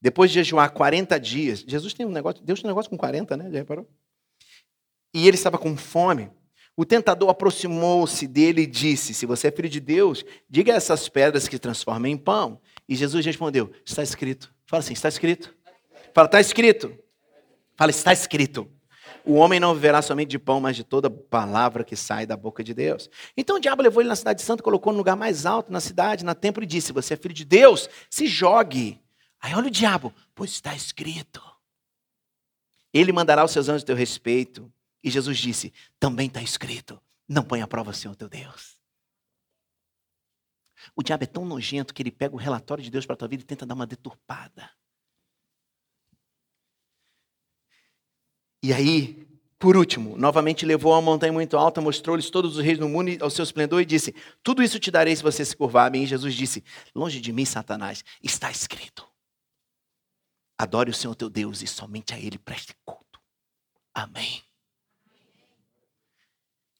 Depois 0.01 0.29
de 0.29 0.39
jejuar 0.39 0.73
40 0.73 1.17
dias, 1.17 1.63
Jesus 1.65 1.93
tem 1.93 2.05
um 2.05 2.11
negócio, 2.11 2.43
Deus 2.43 2.59
tem 2.59 2.67
um 2.67 2.71
negócio 2.73 2.89
com 2.89 2.97
40, 2.97 3.37
né? 3.37 3.45
Já 3.49 3.59
reparou? 3.59 3.89
E 5.13 5.25
ele 5.25 5.37
estava 5.37 5.57
com 5.57 5.77
fome. 5.77 6.29
O 6.75 6.83
tentador 6.83 7.29
aproximou-se 7.29 8.27
dele 8.27 8.63
e 8.63 8.67
disse: 8.67 9.13
Se 9.13 9.25
você 9.25 9.47
é 9.47 9.51
filho 9.51 9.69
de 9.69 9.79
Deus, 9.79 10.25
diga 10.49 10.73
a 10.73 10.75
essas 10.75 11.07
pedras 11.07 11.47
que 11.47 11.57
transformem 11.57 12.15
em 12.15 12.17
pão. 12.17 12.59
E 12.85 12.97
Jesus 12.97 13.25
respondeu: 13.25 13.71
Está 13.85 14.03
escrito. 14.03 14.53
Fala 14.65 14.81
assim: 14.81 14.91
Está 14.91 15.07
escrito. 15.07 15.55
Fala, 16.13 16.27
está 16.27 16.41
escrito. 16.41 17.00
Fala, 17.81 17.89
está 17.89 18.13
escrito. 18.13 18.69
O 19.25 19.33
homem 19.33 19.59
não 19.59 19.73
viverá 19.73 20.03
somente 20.03 20.29
de 20.29 20.37
pão, 20.37 20.61
mas 20.61 20.75
de 20.75 20.83
toda 20.83 21.09
palavra 21.09 21.83
que 21.83 21.95
sai 21.95 22.27
da 22.27 22.37
boca 22.37 22.63
de 22.63 22.75
Deus. 22.75 23.09
Então 23.35 23.55
o 23.55 23.59
diabo 23.59 23.81
levou 23.81 24.03
ele 24.03 24.07
na 24.09 24.15
cidade 24.15 24.43
santa, 24.43 24.61
colocou 24.61 24.93
no 24.93 24.99
lugar 24.99 25.15
mais 25.15 25.47
alto 25.47 25.71
na 25.71 25.79
cidade, 25.79 26.23
na 26.23 26.35
templo, 26.35 26.61
e 26.61 26.67
disse: 26.67 26.93
Você 26.93 27.15
é 27.15 27.17
filho 27.17 27.33
de 27.33 27.43
Deus, 27.43 27.89
se 28.07 28.27
jogue. 28.27 29.01
Aí 29.41 29.55
olha 29.55 29.65
o 29.65 29.71
diabo, 29.71 30.13
pois 30.35 30.51
está 30.51 30.75
escrito. 30.75 31.41
Ele 32.93 33.11
mandará 33.11 33.43
os 33.43 33.49
seus 33.49 33.67
anjos 33.67 33.81
a 33.81 33.87
teu 33.87 33.95
respeito. 33.95 34.71
E 35.03 35.09
Jesus 35.09 35.39
disse: 35.39 35.73
Também 35.99 36.27
está 36.27 36.43
escrito: 36.43 37.01
Não 37.27 37.41
ponha 37.41 37.65
prova 37.65 37.89
o 37.89 37.95
Senhor 37.95 38.15
teu 38.15 38.29
Deus. 38.29 38.77
O 40.95 41.01
diabo 41.01 41.23
é 41.23 41.27
tão 41.27 41.45
nojento 41.45 41.95
que 41.95 42.03
ele 42.03 42.11
pega 42.11 42.35
o 42.35 42.37
relatório 42.37 42.83
de 42.83 42.91
Deus 42.91 43.07
para 43.07 43.15
a 43.15 43.17
tua 43.17 43.27
vida 43.27 43.41
e 43.41 43.45
tenta 43.47 43.65
dar 43.65 43.73
uma 43.73 43.87
deturpada. 43.87 44.69
E 48.63 48.71
aí, 48.73 49.27
por 49.57 49.75
último, 49.75 50.17
novamente 50.17 50.65
levou 50.65 50.93
a 50.93 50.97
uma 50.97 51.01
montanha 51.01 51.33
muito 51.33 51.57
alta, 51.57 51.81
mostrou-lhes 51.81 52.29
todos 52.29 52.57
os 52.57 52.63
reis 52.63 52.77
do 52.77 52.89
mundo 52.89 53.11
ao 53.21 53.29
seu 53.29 53.43
esplendor 53.43 53.81
e 53.81 53.85
disse: 53.85 54.13
Tudo 54.43 54.61
isso 54.61 54.79
te 54.79 54.91
darei 54.91 55.15
se 55.15 55.23
você 55.23 55.43
se 55.43 55.55
curvar 55.55 55.87
a 55.87 55.89
mim. 55.89 56.03
E 56.03 56.07
Jesus 56.07 56.33
disse: 56.33 56.63
Longe 56.95 57.19
de 57.19 57.31
mim, 57.31 57.45
Satanás, 57.45 58.03
está 58.23 58.51
escrito: 58.51 59.07
Adore 60.57 60.91
o 60.91 60.93
Senhor 60.93 61.15
teu 61.15 61.29
Deus 61.29 61.61
e 61.61 61.67
somente 61.67 62.13
a 62.13 62.19
Ele 62.19 62.37
preste 62.37 62.75
culto. 62.85 63.19
Amém. 63.93 64.43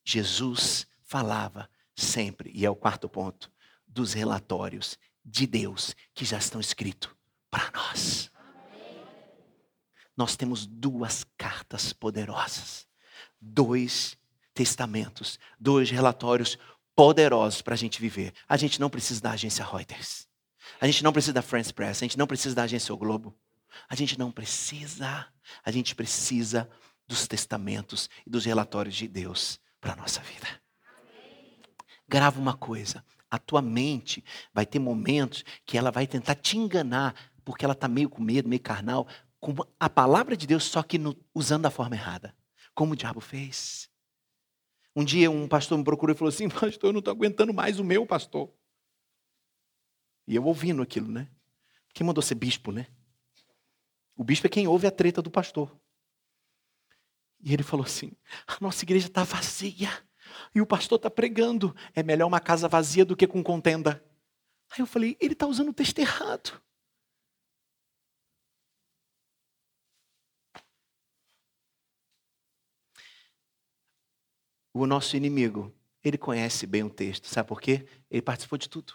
Jesus 0.04 0.88
falava 1.04 1.70
sempre, 1.96 2.52
e 2.54 2.66
é 2.66 2.70
o 2.70 2.76
quarto 2.76 3.08
ponto, 3.08 3.52
dos 3.88 4.14
relatórios 4.14 4.98
de 5.24 5.46
Deus 5.46 5.96
que 6.14 6.26
já 6.26 6.38
estão 6.38 6.60
escritos 6.60 7.12
para 7.50 7.70
nós. 7.72 8.32
Nós 10.22 10.36
temos 10.36 10.68
duas 10.68 11.26
cartas 11.36 11.94
poderosas, 11.94 12.86
dois 13.42 14.16
testamentos, 14.54 15.40
dois 15.60 15.90
relatórios 15.90 16.60
poderosos 16.96 17.64
para 17.64 17.74
a 17.74 17.78
gente 17.78 18.00
viver. 18.00 18.32
A 18.48 18.56
gente 18.56 18.80
não 18.80 18.88
precisa 18.88 19.20
da 19.20 19.32
agência 19.32 19.66
Reuters. 19.66 20.28
A 20.80 20.86
gente 20.86 21.04
não 21.04 21.12
precisa 21.12 21.34
da 21.34 21.42
France 21.42 21.74
Press. 21.74 22.04
A 22.04 22.06
gente 22.06 22.20
não 22.20 22.28
precisa 22.28 22.54
da 22.54 22.62
agência 22.62 22.94
o 22.94 22.98
Globo. 22.98 23.36
A 23.90 23.96
gente 23.96 24.20
não 24.20 24.32
precisa. 24.32 25.28
A 25.66 25.72
gente 25.72 25.96
precisa 25.96 26.70
dos 27.08 27.28
testamentos 27.28 28.08
e 28.24 28.30
dos 28.30 28.46
relatórios 28.46 28.94
de 28.94 29.08
Deus 29.08 29.60
para 29.80 29.94
a 29.94 29.96
nossa 29.96 30.22
vida. 30.22 30.48
Grava 32.08 32.40
uma 32.40 32.54
coisa. 32.54 33.04
A 33.28 33.40
tua 33.40 33.60
mente 33.60 34.24
vai 34.54 34.68
ter 34.68 34.78
momentos 34.78 35.44
que 35.66 35.80
ela 35.80 35.90
vai 35.90 36.06
tentar 36.06 36.36
te 36.36 36.60
enganar, 36.60 37.16
porque 37.44 37.66
ela 37.66 37.74
está 37.74 37.88
meio 37.88 38.08
com 38.08 38.22
medo, 38.22 38.48
meio 38.48 38.62
carnal, 38.62 39.08
com 39.42 39.56
a 39.80 39.90
palavra 39.90 40.38
de 40.38 40.46
Deus, 40.46 40.64
só 40.64 40.84
que 40.84 41.00
no, 41.00 41.18
usando 41.34 41.64
da 41.64 41.72
forma 41.72 41.96
errada. 41.96 42.34
Como 42.74 42.94
o 42.94 42.96
diabo 42.96 43.20
fez. 43.20 43.90
Um 44.96 45.04
dia 45.04 45.32
um 45.32 45.48
pastor 45.48 45.78
me 45.78 45.84
procurou 45.84 46.16
e 46.16 46.18
falou 46.18 46.30
assim: 46.30 46.48
Pastor, 46.48 46.90
eu 46.90 46.94
não 46.94 47.00
estou 47.00 47.12
aguentando 47.12 47.54
mais 47.54 47.80
o 47.80 47.84
meu 47.84 48.06
pastor. 48.06 48.54
E 50.28 50.36
eu 50.36 50.46
ouvindo 50.46 50.82
aquilo, 50.82 51.12
né? 51.12 51.28
Quem 51.94 52.06
mandou 52.06 52.22
ser 52.22 52.36
bispo, 52.36 52.72
né? 52.72 52.88
O 54.16 54.24
bispo 54.24 54.46
é 54.46 54.50
quem 54.50 54.68
ouve 54.68 54.86
a 54.86 54.92
treta 54.92 55.22
do 55.22 55.32
pastor. 55.32 55.76
E 57.42 57.52
ele 57.52 57.64
falou 57.64 57.86
assim: 57.86 58.12
a 58.48 58.58
nossa 58.62 58.86
igreja 58.86 59.08
está 59.08 59.24
vazia. 59.24 59.90
E 60.54 60.62
o 60.62 60.68
pastor 60.68 60.98
está 60.98 61.10
pregando. 61.10 61.76
É 61.96 62.04
melhor 62.04 62.28
uma 62.28 62.40
casa 62.40 62.70
vazia 62.70 63.04
do 63.04 63.18
que 63.18 63.26
com 63.26 63.44
contenda. 63.44 64.06
Aí 64.72 64.80
eu 64.80 64.86
falei: 64.86 65.18
ele 65.20 65.34
está 65.34 65.48
usando 65.48 65.70
o 65.70 65.74
texto 65.74 65.98
errado. 65.98 66.62
O 74.74 74.86
nosso 74.86 75.18
inimigo, 75.18 75.74
ele 76.04 76.18
conhece 76.18 76.66
bem 76.66 76.84
o 76.84 76.90
texto. 76.90 77.28
Sabe 77.28 77.48
por 77.50 77.62
quê? 77.62 77.86
Ele 78.10 78.22
participou 78.22 78.58
de 78.58 78.70
tudo. 78.70 78.94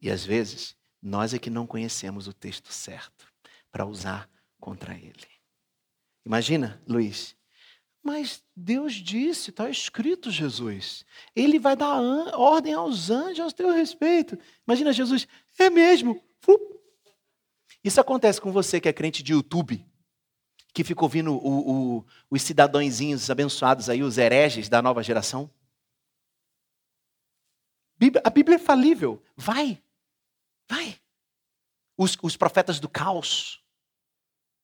E 0.00 0.10
às 0.10 0.24
vezes, 0.24 0.76
nós 1.00 1.32
é 1.32 1.38
que 1.38 1.50
não 1.50 1.66
conhecemos 1.66 2.28
o 2.28 2.32
texto 2.32 2.72
certo 2.72 3.26
para 3.70 3.86
usar 3.86 4.28
contra 4.60 4.94
ele. 4.94 5.26
Imagina, 6.24 6.82
Luiz. 6.86 7.36
Mas 8.02 8.44
Deus 8.54 8.94
disse, 8.94 9.48
está 9.48 9.68
escrito, 9.70 10.30
Jesus. 10.30 11.06
Ele 11.34 11.58
vai 11.58 11.74
dar 11.74 12.00
ordem 12.34 12.74
aos 12.74 13.08
anjos 13.08 13.52
a 13.52 13.56
teu 13.56 13.72
respeito. 13.72 14.38
Imagina 14.66 14.92
Jesus, 14.92 15.26
é 15.58 15.70
mesmo. 15.70 16.22
Isso 17.82 18.00
acontece 18.00 18.40
com 18.40 18.52
você 18.52 18.80
que 18.80 18.88
é 18.88 18.92
crente 18.92 19.22
de 19.22 19.32
YouTube 19.32 19.86
que 20.74 20.82
fica 20.82 21.02
ouvindo 21.02 21.32
o, 21.32 21.98
o, 21.98 22.06
os 22.28 22.42
cidadãozinhos 22.42 23.30
abençoados 23.30 23.88
aí, 23.88 24.02
os 24.02 24.18
hereges 24.18 24.68
da 24.68 24.82
nova 24.82 25.04
geração? 25.04 25.48
A 28.24 28.30
Bíblia 28.30 28.56
é 28.56 28.58
falível. 28.58 29.22
Vai. 29.36 29.80
Vai. 30.68 31.00
Os, 31.96 32.18
os 32.20 32.36
profetas 32.36 32.80
do 32.80 32.88
caos. 32.88 33.62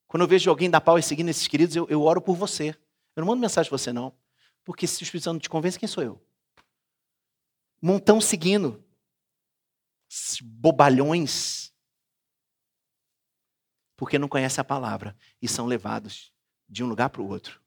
Quando 0.05 0.23
eu 0.23 0.27
vejo 0.27 0.49
alguém 0.49 0.69
dar 0.69 0.81
pau 0.81 0.99
e 0.99 1.03
seguindo 1.03 1.29
esses 1.29 1.47
queridos, 1.47 1.77
eu, 1.77 1.87
eu 1.89 2.01
oro 2.01 2.21
por 2.21 2.35
você. 2.35 2.77
Eu 3.15 3.21
não 3.21 3.27
mando 3.27 3.39
mensagem 3.39 3.69
para 3.69 3.77
você, 3.77 3.93
não. 3.93 4.13
Porque 4.65 4.85
se 4.85 5.01
o 5.01 5.05
Espírito 5.05 5.23
Santo 5.23 5.41
te 5.41 5.49
convence, 5.49 5.79
quem 5.79 5.87
sou 5.87 6.03
eu? 6.03 6.21
Montão 7.81 8.19
seguindo. 8.19 8.83
Bobalhões 10.41 11.70
porque 14.01 14.17
não 14.17 14.27
conhecem 14.27 14.59
a 14.59 14.65
palavra 14.65 15.15
e 15.39 15.47
são 15.47 15.67
levados 15.67 16.33
de 16.67 16.83
um 16.83 16.87
lugar 16.87 17.11
para 17.11 17.21
o 17.21 17.27
outro. 17.27 17.61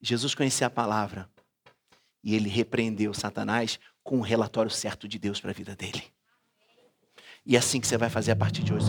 Jesus 0.00 0.34
conhecia 0.34 0.68
a 0.68 0.70
palavra 0.70 1.28
e 2.24 2.34
ele 2.34 2.48
repreendeu 2.48 3.12
Satanás 3.12 3.78
com 4.02 4.16
o 4.20 4.22
relatório 4.22 4.70
certo 4.70 5.06
de 5.06 5.18
Deus 5.18 5.38
para 5.38 5.50
a 5.50 5.54
vida 5.54 5.76
dele. 5.76 6.02
E 7.44 7.56
é 7.56 7.58
assim 7.58 7.78
que 7.78 7.86
você 7.86 7.98
vai 7.98 8.08
fazer 8.08 8.30
a 8.30 8.36
partir 8.36 8.62
de 8.62 8.72
hoje. 8.72 8.86